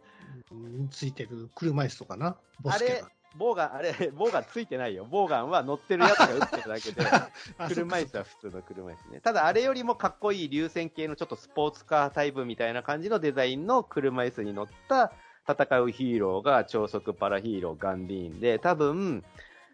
[0.51, 2.37] についてる車椅子とかな？
[2.61, 3.03] ボスケあれ、
[3.35, 5.05] ボウガン、あれ、ボウガンついてないよ。
[5.05, 7.01] ボウガンは乗ってるやつが撃ってるだけで、
[7.67, 9.19] 車椅子は普通の車椅子ね。
[9.19, 15.11] ただ、あれよりもかっこいい流線形のちょっとスポーツカータイプみたいな感じのデザインの車椅子に乗った
[15.47, 19.23] 戦うヒーローが超速パラヒーローガンディーンで、多分、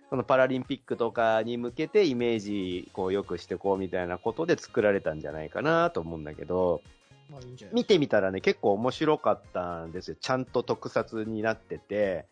[0.09, 6.81] そのパラリンピックとかに向けてイメージこう良くしてこうみたいなことで作られたんじゃないかなと思うんだけど、
[7.71, 10.17] 見てみたらね、結構面白かったんですよ。
[10.19, 12.25] ちゃんと特撮になってて、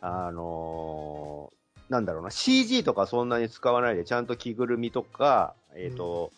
[0.00, 1.58] あのー
[1.88, 6.30] なんだろうな、CG とかそんなに使わないで、ちゃんと着ぐるみとか、えっ、と、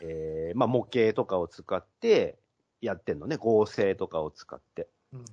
[0.00, 2.36] えーまあ、模型とかを使って
[2.80, 4.88] やってんのね、合成とかを使って。
[5.12, 5.24] うん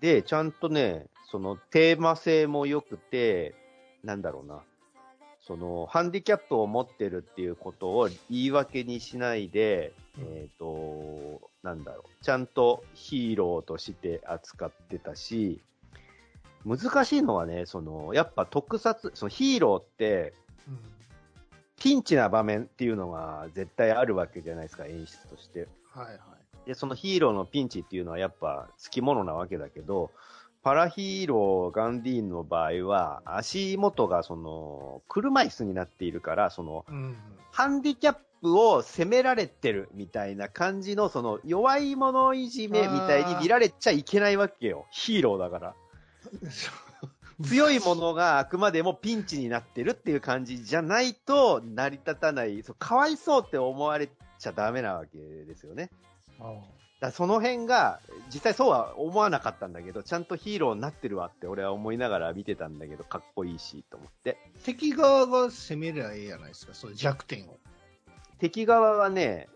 [0.00, 3.54] で、ちゃんとね、そのテーマ性も良くて、
[4.02, 4.62] なんだろうな。
[5.42, 12.24] その、ハンディキャップを持ってるっていうことを言い訳にしないで、うんえっ、と、なんだろう。
[12.24, 15.60] ちゃんとヒーローとして扱ってたし、
[16.64, 20.34] 難しいのはね、その、やっぱ特撮、そのヒーローって、
[20.68, 20.78] うん
[21.80, 25.66] ピンチな場面っていうのが絶対あるわけじゃないですか、演出として。
[25.92, 26.18] はいはい。
[26.66, 30.10] で、そのヒーローのピンチっていうのはやっぱつきものなわけだけど、
[30.62, 37.16] パラヒーロー、ガンディーンの場合は、足元がその、車椅子になっているから、その、うん。
[37.50, 44.84] ハンディキャップを責められてるみたいな感じの、その、弱い者いじめみたいに見られちゃいけないわけよ。
[44.90, 45.74] ヒーローだから。
[47.42, 55.90] 強いものがあくまでもピンチになってるっていう感じじゃないと成り立たない、そうかわいそうって思われちゃダメなわけですよね。
[56.38, 56.54] あ
[57.00, 57.98] だその辺が、
[58.32, 64.36] 実際そうは思わなかったんだけど、ちゃんとヒーローになってるわって俺は思いながら見てたんだけど、かっこいいし、と思って。
[64.64, 67.58] 敵側が攻めりゃええやないですか、その弱点を。
[68.38, 69.48] 敵側はね、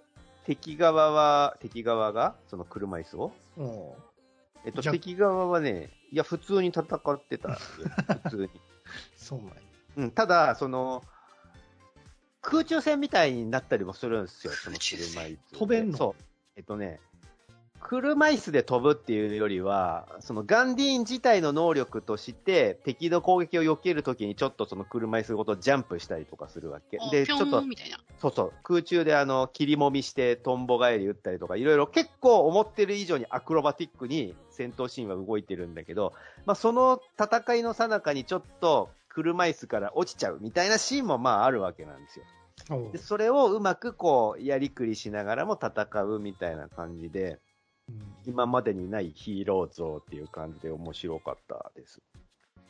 [0.46, 3.32] 敵側は、敵側が、その車椅子を？
[3.58, 3.92] うん。
[4.64, 7.56] えっと、敵側はね、いや、普通に戦ってたよ。
[8.22, 8.50] 普通に。
[9.16, 9.54] そうなんや。
[9.96, 11.02] うん、ただ、その、
[12.40, 15.58] 空中戦みたいになったりもするんですよ、その車椅子。
[15.58, 15.98] 飛べんの？
[15.98, 16.22] そう。
[16.54, 17.00] えっとね、
[17.84, 26.98] 車椅子で飛ぶっていうよりは、そのガンディーン自体の能力として、敵の攻撃を避けるときにちょっとその車椅子ごとジャンプしたりとかするわけ。
[27.12, 27.62] で、ちょっと。
[28.18, 36.14] そうそう、空中であの、切りもみして、トンボ返り打ったりとか、いろいろ結構思ってる以上にアクロバティックに戦闘シーンは動いてるんだけど、
[36.46, 42.24] まあその戦いの最中にちょっと車椅子から落ちちゃうみたいなシーンもまああるわけなんですよ。
[42.92, 47.38] でそれをうまくこう、やりくりしながらも戦うみたいな感じで、うん
[48.26, 52.00] 今までにないヒーロー像っていう感じで面白かったです。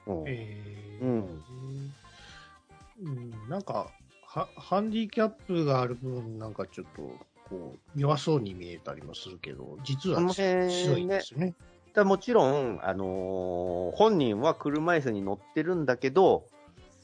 [0.06, 1.44] うんえーうん
[3.02, 3.90] うんなんか
[4.34, 7.02] は、ハンディキャップがある分、なんかちょっと、
[7.48, 11.54] こう、弱そうに見えたりもするけど、実は強いんですよね。
[12.04, 16.48] もちろん、あのー本人は車椅子に乗ってるんだけど、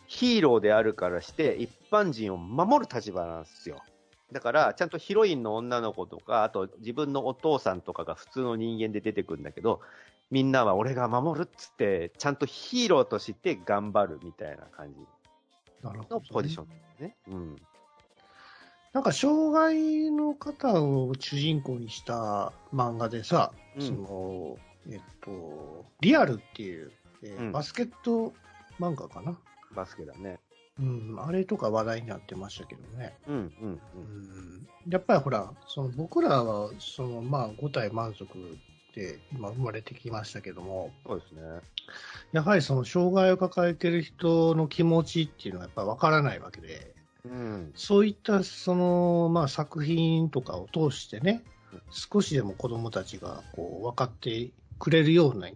[0.07, 3.81] ヒーローであるからして、一般人を守る立場なんですよ。
[4.33, 9.81] だから、ちゃんとヒロインの女の子とか、あと自分のお父さんとかが普通の人間で出てくるんだけど、
[10.31, 15.01] みんなは俺が守るっつって、ちゃんとヒーローとして頑張るみたいな感じ
[15.83, 17.17] のポジションですね。
[17.29, 17.57] うん。
[18.93, 28.33] なんか、障害の方を主人公にした漫画でさ、うんその、えっと、リアルっていう、えーうんバスケット
[28.79, 29.39] 漫画かな。
[29.75, 30.39] バスケだね。
[30.81, 33.15] うん、あれとか話題になってましたけどね。
[33.29, 33.81] うん、うん、うん。
[33.95, 38.27] うんやっぱりほら、その僕らは、そのまあ、5体満足
[38.95, 41.43] で今生まれてきましたけども、そうですね。
[42.33, 47.73] やはりその障害を抱えてる人の気持ちっていうのはやっぱりわからないわけで、うん。
[47.75, 55.49] そういったその、まあ、作品とかを通してねうん、少しでも子供たちがこう分かってくれるような、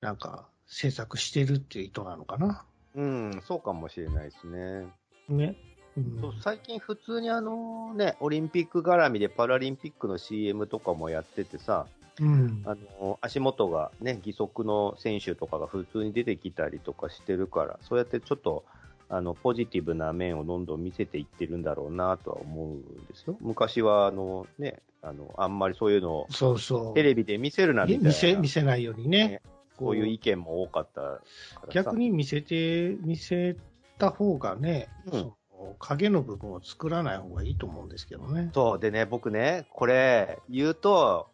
[0.00, 2.64] なんか制作してるっていう意図なのかな。
[2.94, 4.86] うん、そうかもしれないですね。
[5.28, 5.56] ね。
[5.96, 11.86] うんそう最近普通にあのね、オリンピック絡みでパラリンピックの CM とかもやっててさ、
[12.20, 18.64] うんあの、足元がね、義足の選手とかが普通に出てきたりとかしてるから、そうやってちょっと、
[19.08, 23.36] あの、ポジティブな面をどんどん見せていってるんだろうなとは思うんですよ。
[23.40, 26.26] 昔はあのね、あの、あんまりそういうのを。
[26.94, 29.42] テレビで見せるなみたいな、見せ見せないようにねね。
[29.76, 31.20] こういう意見も多かったか。
[31.70, 33.56] 逆に見せて、見せ
[33.98, 35.32] た方がね、うん
[35.78, 38.50] 影の部分を作らない方がいいと思うんですけどね。
[38.52, 41.28] そう、でね、僕ね、これ、言うと、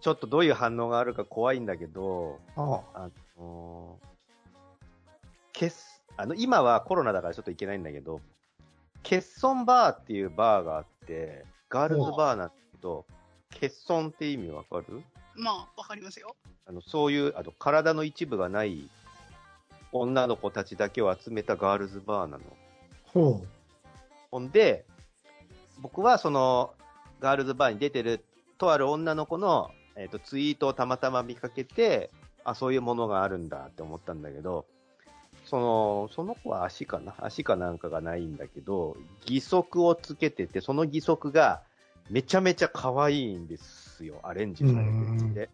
[0.00, 5.74] ちょっとどういう反応があるか怖いんだけど、ああのー、欠
[6.16, 8.20] あの、今はコロナだからちょっと行けないんだけど、
[9.02, 13.04] 欠損バーっていうバーがあって、ガールズバーなんだけど、
[13.50, 15.02] 欠損って意味わかる？
[15.38, 16.36] まあ、わかりますよ。
[16.66, 18.88] あの、そういう、あの、体の一部がない
[19.92, 22.44] 女の子たちだけを集めたガールズバーなの。
[23.06, 23.42] ほ
[24.30, 24.84] ほんで、
[25.80, 26.74] 僕はその、
[27.20, 28.24] ガールズバーに出てる、
[28.58, 32.10] とある女の子の、えっ、と、ツイートをたまたま見かけて、
[32.44, 34.66] あ、そういうものがあるんだって思ったんだけど、
[35.44, 37.14] その、その子は足かな？
[37.18, 41.62] 足かなんかがないんだけど、義足をつけてて、その義足が
[42.10, 44.20] めちゃめちゃ可愛いんですよ。
[44.22, 44.86] アレンジされ
[45.34, 45.50] てて。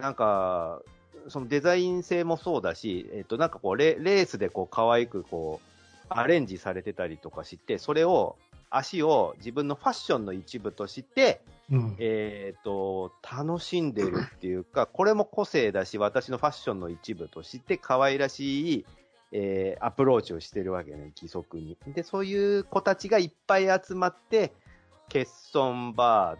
[0.00, 0.82] なんか、
[1.28, 8.36] そのデザイン性もそうだし、えっ、と、なんかこうレ、レースでこう、可愛くこう、アレンジされてたりとかして、それを、
[8.70, 11.42] 足を自分のファッションの一部として
[11.72, 11.96] うん。
[11.98, 18.86] えっ、と、楽しんでるっていうか、これも個性だし、私のファッションの一部として、可愛らしい、
[19.32, 21.78] えーアプローチをしてるわけね、義足に。
[21.86, 24.52] で、そういう子たちがいっぱい集まって、
[25.08, 26.36] 欠損バ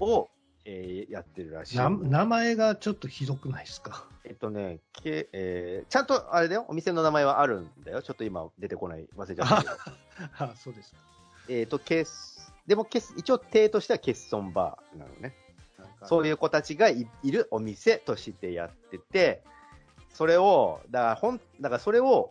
[0.00, 0.28] ーを、
[0.64, 1.76] えーやってるらしい。
[1.76, 4.06] な名前がちょっとひどくないですか？
[4.24, 8.02] えっとね、けえーちゃんとあれだよ、お店の名前はあるんだよ。
[8.02, 9.74] ちょっと今出てこない、忘れちゃったけど。
[10.38, 10.98] あそうですか。
[11.48, 12.06] えっと、欠、
[12.66, 15.34] でも欠、一応手としては欠損バーなのね。
[16.06, 19.42] そういう子たちがいいるお店としてやってて、
[20.14, 22.30] それを、だから、ほん、だからそれを、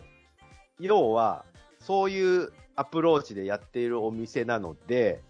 [0.80, 1.46] 要は、
[1.80, 5.22] そういうアプローチでやっているお店なので、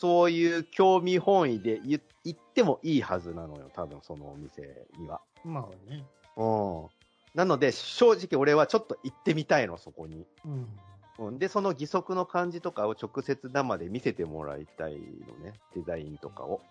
[0.00, 4.62] そういう興味本位で言行ってもいいはずなのよ、多分そのお店
[4.98, 5.20] には。
[5.44, 6.06] うん、まあね。
[6.38, 6.44] う
[6.86, 6.86] ん。
[7.34, 10.26] なので、正直俺はちょっと行ってみたいの、そこに。
[10.46, 10.78] うん。
[11.18, 14.98] うん、で、その義足の感じとかを直接生で見せてもらいたいの
[15.44, 16.62] ね、デザインとかを。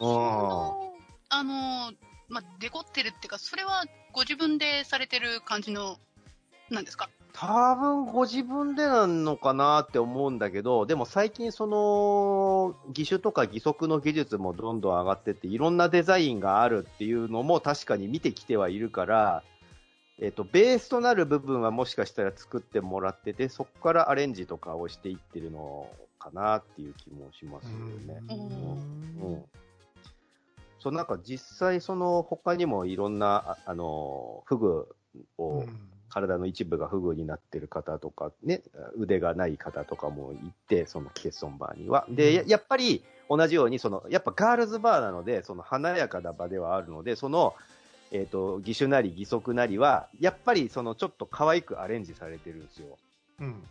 [0.00, 0.92] その
[1.28, 1.92] あの、
[2.28, 5.98] まあ、デコってるっていうか、それはご自分でされてる感じの、
[6.68, 7.10] なんですか？
[7.32, 19.42] 多分ご自分でなのかなって思うんだけど、でも最近その、義手とか義足の技術もどんどん上がってって、いろんなデザインがあるっていうのも確かに見てきてはいるから、
[20.20, 27.72] えっ、と、ベースとなる部分はもしかしたら作ってもらってて、そこからアレンジとかをしていってるのかなっていう気もしますよ
[28.14, 28.20] ね。
[28.28, 29.32] うん。
[29.32, 29.44] うん。
[30.80, 34.88] そう、なんか実際その他にもいろんな、ああの、フグ
[35.38, 35.66] を、
[36.08, 38.62] 体の一部がフグになってる方とか、ね、
[38.96, 42.06] 腕がない方とかもいて、そのケッソンバーには。
[42.08, 47.54] で、ややっぱり同じように、その、やっぱガールズバーなので、その華やかな場ではあるので、その、
[48.10, 52.96] えっ、と、義手なり義足なりは、やっぱりそのちょっと可愛くアレンジされてるんですよ。
[53.40, 53.62] うん。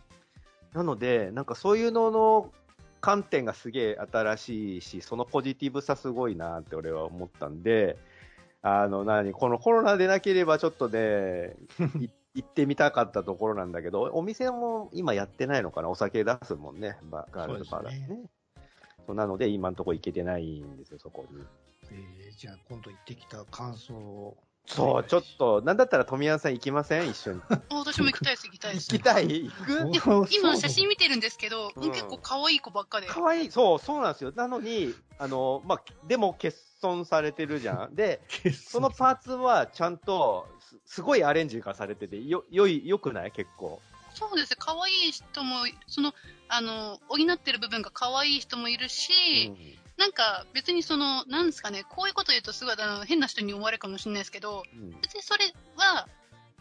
[0.72, 2.52] なので、なんかそういうのの
[3.00, 7.96] 観点がすげえ新しいし、そのポジティブさすごいなって俺は思ったんで、
[8.62, 11.54] あの、何、このコロナでなければちょっとね、
[12.00, 12.08] い
[12.38, 15.88] 行ってみたかったところなんだけど、お店も今やってないのかな？
[15.88, 17.96] お酒出すもんね、バガールズバーだし
[19.06, 19.16] そうね。
[19.16, 21.38] なので、今のところ行けてないんですよ、そこに。
[21.90, 24.36] えーじゃあ今度行ってきた感想を。
[24.66, 27.08] そう、ちょっと、なんだったら富谷さん行きません？
[27.10, 27.40] 一緒に。
[27.48, 28.92] あ 私も行きたいです、行きたいです。
[28.92, 29.50] 行きたい？
[29.50, 30.14] 行く？
[30.20, 33.08] お今写真見てるんですけど、うん結構可愛い子ばっかで。
[33.08, 33.50] かわいい。
[33.50, 34.32] そう、そうなんですよ。
[34.36, 37.94] なのに、あの、まあ、でも欠損されてるじゃん。
[37.94, 38.20] で、
[38.52, 43.32] そのパーツはちゃんと、すすごいアレンジがされてて、よ、よい、よくない？
[43.32, 43.80] 結構。
[44.14, 44.50] そうです。
[44.52, 46.14] ね、可愛い人も、その、
[46.48, 49.52] あの、補ってる部分が可愛い人もいるし、
[49.96, 55.00] なんか別にその、なんですかね、こういうこと言うとすごいあの変な人に思われるかもしれないですけど、うん。
[55.00, 56.08] 別にそれは、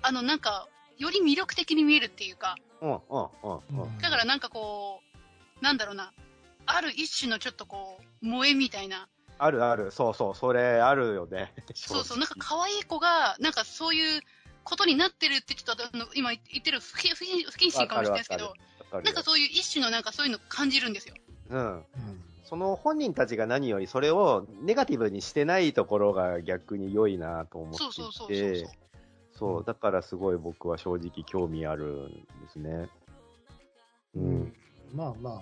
[0.02, 3.98] あの、なんか、より魅力的に見えるっていうか、うん、うん、うん、うん。
[4.00, 5.02] だからなんかこ
[5.62, 6.14] う、なんだろうな、
[6.66, 9.08] ある一種のちょっとこう、萌えみたいな、
[9.40, 9.92] あるある。
[9.92, 11.54] そうそう、それあるよね。
[11.76, 14.22] そうそう、なんか可愛い子が、なんかそういう
[14.64, 18.54] ことになってるってちょっとあの今言ってる不謹不謹慎かもしれないですけど、
[19.04, 21.16] なんかそういう一種のなんかそういうの感じるんですよ。
[21.50, 21.76] うん。
[21.76, 21.84] うん
[22.48, 27.94] その本人たちが何よりそれをネガティブにしてないところが逆に良いなと思っていて。
[27.94, 28.70] そうそうそうそうそう。
[29.38, 32.90] そう、だからすごい僕は正直興味あるんですね。
[34.16, 34.54] ううんん。
[34.94, 35.42] まあまあ、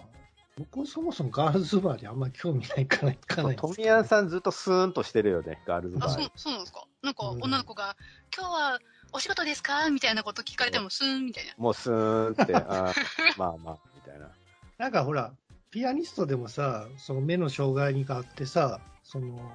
[0.58, 6.32] 僕はそもそもガールズバーにあんまり興味ないから行かないんです富谷さんずっとスーンとしてるよね、ガールズバあ、ーにそう、。
[6.36, 6.84] そうなんですか？
[7.02, 7.96] なんかうん女の子が、
[8.36, 8.80] 今日は
[9.12, 9.90] お仕事ですか？
[9.90, 11.54] みたいなこと聞かれてもスーンみたいな。
[11.58, 12.94] もうスーンって、あー
[13.38, 14.30] まあまあ、みたいな。
[14.78, 15.34] なんかほら、
[15.72, 19.54] ピアニストでもさ、その目の障害があってさ、その、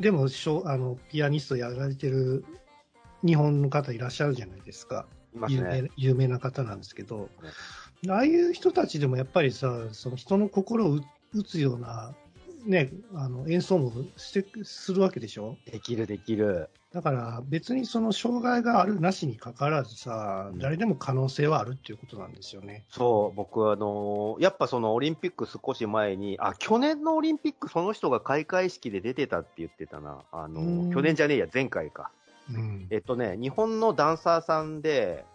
[0.00, 2.46] でもしょあの、ピアニストやられてる
[3.22, 5.06] 日本の方いらっしゃるじゃないですか。
[5.34, 5.90] います有名ね。
[5.96, 7.28] 有名な方なんですけど、
[8.08, 11.02] ああいう人たちでもやっぱりさ、その人の心を打
[11.34, 12.14] 打つような、
[12.64, 15.56] ね、あの演奏もしてするわけでしょ？
[15.70, 16.70] できるできる。
[16.90, 22.84] だから別にその障害があるなしにかかわらずさ、うん誰でも可能性はあるっていうことなんですよね。
[22.88, 30.22] そう、僕はあのーやっぱそのオリンピック少し前に、あ、去年のオリンピックその人が開会式で出てたって言ってたな。
[30.32, 32.10] あのーうん去年じゃねえや、前回か。
[32.50, 32.86] うん。
[32.90, 35.26] えっとね、日本のダンサーさんで、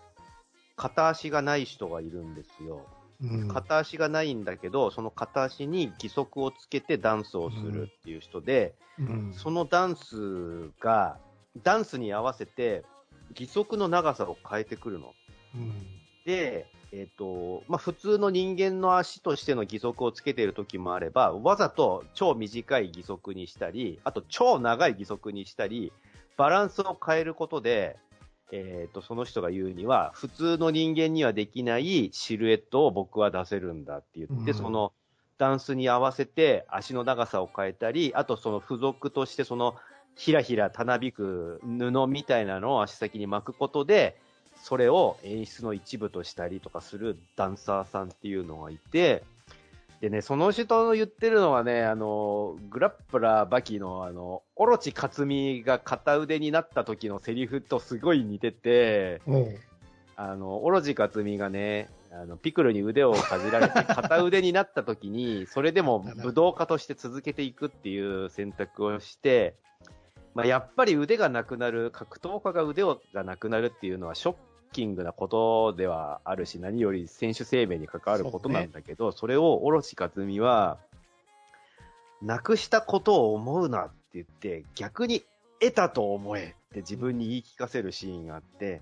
[0.84, 2.86] 片足がない人がいるんですよ。
[3.22, 11.18] うん片足がないんだけど、その片足に義足をつけてダンスをするっていう人で、うんそのダンスが、
[11.64, 12.84] ダンスに合わせて、
[13.30, 15.14] 義足の長さを変えてくるの。
[15.56, 15.86] うん
[16.26, 25.92] で、えっ、と、まあ、普通の人間の足としての義足をつけている時もあれば、わざと超短い義足にしたり、あと超長い義足にしたり、
[26.38, 27.98] バランスを変えることで、
[28.56, 34.58] えっ、と、その人が言うには、普通の人間にはできないシルエットを僕は出せるんだって言って、うん。
[34.58, 34.94] その、
[35.40, 39.76] ダンスに合わせて足の長さを変えたり、あとその付属としてその
[40.16, 44.16] ひらひらたなびく布みたいなのを足先に巻くことで、
[44.62, 49.24] それを演出の一部としたりとかするダンサーさんっていうのがいて、
[50.04, 59.22] でね、その人の言ってるのはね、あの、グラップラーバキのあの、オロチ克美が片腕になった時のセリフとすごい似てて、
[60.18, 69.56] あの、オロチ克美がね、あの、ピクルに腕をかじられて 片腕になった時に、それでも武道家として続けていくっていう選択をして、
[70.34, 74.36] まあ、やっぱり腕がなくなる、格闘家が腕をがなくなるっていうのはショッ
[74.74, 80.80] キングなことではあるし、何より選手生命に関わることなんだけど、そ,、れをオロチ克美は、
[82.22, 85.24] なくしたことを思うなって言って、逆に
[85.62, 88.82] 得たと思えって自分に言い聞かせるシーンがあって、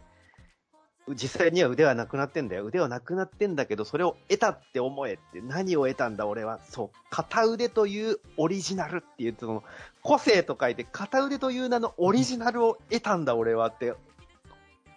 [1.09, 2.65] 実際には腕はなくなってんだよ。
[2.65, 6.59] 腕はなくなってんだけど、それを得たって思えって、何を得たんだ俺は。
[6.69, 9.63] そう、片腕というオリジナルって言って、その、
[10.03, 13.93] 個性と書いて、片腕という名のオリジナルを得たんだ俺はって、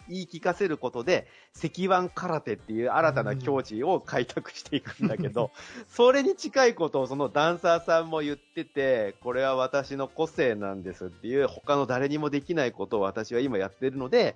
[0.09, 5.51] 言い聞かせることで、石腕空手っていう新たな境地を開拓していくんだけど、
[5.89, 14.35] それに近いことをそのダンサーさんも言ってて、これは私の個性なんですっていう、他の誰にもできないことを私は今やってるので、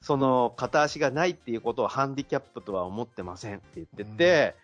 [0.00, 4.54] その片足がないっていうことをハンディキャップとは思ってませんって言ってて、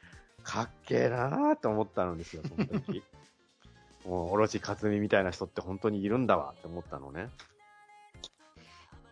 [0.43, 3.03] かっけえなーと思ったのですよ、その時。
[4.05, 7.29] もう、オロチ克美みたいな人って本当にいるんだわって思ったのね。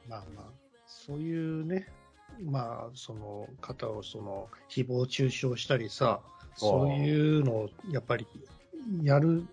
[0.08, 0.69] まあまあ、
[1.10, 1.88] そういうね、
[2.44, 6.20] まあ、その方をその誹謗中傷したりさ、
[6.54, 8.28] そういうのをやっぱり
[9.02, 9.44] やる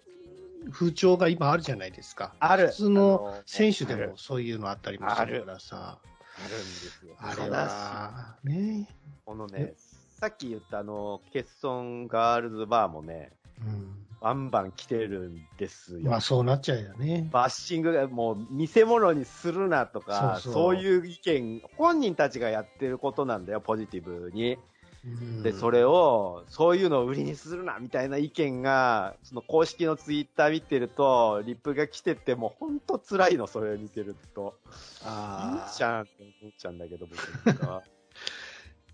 [0.71, 2.35] 風潮が今あるじゃないですか。
[2.39, 5.97] ある普通の選手でもそういうのあったりもするからさ。
[6.39, 7.15] あるんですよ。
[7.17, 8.87] あれは、ね。
[9.25, 9.73] このね、
[10.19, 13.31] さっき言ったあの、欠損ガールズバーもね、
[13.65, 14.06] うん。
[14.19, 16.09] バンバン来てるんですよ。
[16.09, 17.27] まあそうなっちゃうよね。
[17.31, 24.57] バッシングがもう見せ物にするなとか、そうそういう意見、本人たちがやってることなんだよ、ポジティブに。
[25.05, 34.55] うんで、それを、そういうのを売りにするな、みたいな意見が、その公式のツイッター見てると、リップが来てて、もうほんと辛いの、それを見てると。
[34.67, 36.11] いいあじゃんって
[36.41, 37.83] 思っちゃうんだけど、僕なんか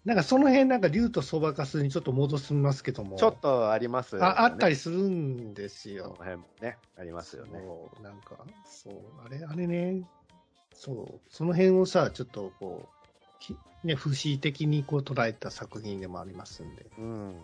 [0.05, 3.17] なんかその辺なんか竜とそばかすにちょっと戻しますけども。
[3.17, 4.27] ちょっとありますよね。
[4.27, 6.15] ああったりするんですそのよ。
[6.19, 7.61] 辺もね、ありますよね。
[8.01, 8.35] なんか、
[8.65, 8.95] そう、
[9.25, 10.01] あれ、あれね、
[10.73, 12.87] そう、その辺をさ、ちょっとこう、
[13.39, 16.85] きね、不思議的にこう捉えた作品でもありますんで。
[16.97, 17.35] うん。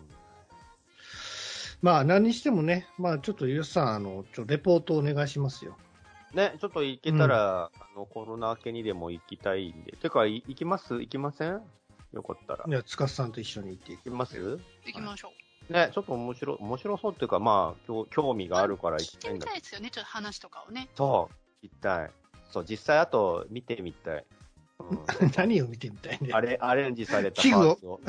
[1.82, 5.78] まあ、何にしてもね、まあ、ちょっと、ゆうさん、あの、ちょ、レポートお願いしますよ。
[6.34, 9.93] ね、ちょっと行けたら、あの、コロナ明けにでも行きたいんで。
[9.93, 10.95] てか、い行きます？
[10.95, 11.62] 行きません？
[12.14, 12.66] よかったら。
[12.68, 14.38] いや、つかさんと一緒に行ってきます
[14.86, 15.34] 行きましょ
[15.70, 15.74] う。
[15.74, 20.89] ね、ちょっと面白い、面白そうっていうか、まあ、興興味があるから行き聞いてみたいんだたいですよね、ちょっと話とかをね。
[20.95, 22.12] そう、行きたい。
[22.49, 24.26] そう、実際あと見てみたい。
[24.80, 24.99] うん
[25.38, 26.30] 何を見てみたいね。
[26.32, 28.01] あれ、アレンジされたパ器具をーツを。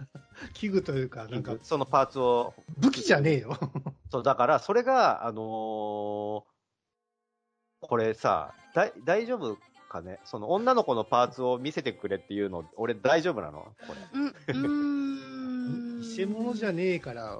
[0.54, 3.58] 器具というか、なんか、そのパーツを、武器じゃねえよ。
[4.10, 6.54] そう、だから、それが、あのー
[7.86, 9.58] これさ、だい大丈夫？
[9.94, 13.60] かねその女の子のパーツを見せてくれっていうの、俺大丈夫なの？
[13.60, 13.94] こ
[14.48, 14.54] れ。
[16.16, 17.38] 偽物じゃねえから、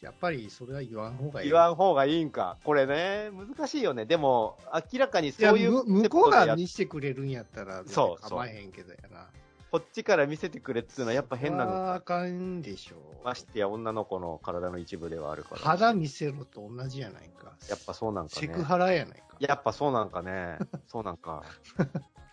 [0.00, 1.48] やっぱりそれは言わん方がいい。
[1.48, 2.56] 言わん方がいいんか。
[2.64, 4.06] これね、難しいよね。
[4.06, 4.58] でも、
[4.92, 9.28] 明らかにそういうむ向こうが見せてくれるんやったら、そう構えへんけどやな。
[9.72, 12.18] こっちから見せてくれっていうのはやっぱ変なのあか。
[12.18, 13.24] かんでしょう。
[13.24, 15.62] ましてや女の子の体の一部ではあるから。
[15.62, 17.56] 肌見せろと同じやないか。
[17.70, 18.46] やっぱそうなんかね。
[18.48, 19.38] セクハラやないか。
[19.40, 20.58] やっぱそうなんかね。
[20.88, 21.42] そうなんか。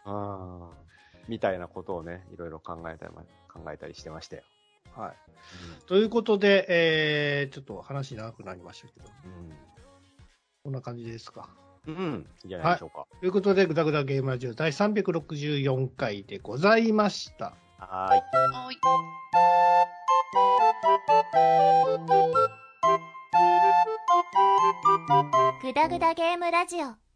[0.04, 0.68] あー
[1.30, 4.44] みたいなことをね、いろいろ考えたり、考えたりしてましたよ。
[4.94, 5.16] はい。
[5.86, 9.06] ということで、えー、ちょっと話長くなりましたけど、
[10.66, 11.48] こんな感じですか。
[11.94, 12.28] うん。
[12.44, 13.06] いいんじゃないでしょうか。
[13.20, 17.54] ということで、ぐだぐだゲームラジオ第364回でございました。
[17.78, 18.22] はーい。
[18.22, 18.78] はーい。
[25.62, 27.09] グダグダゲームラジオ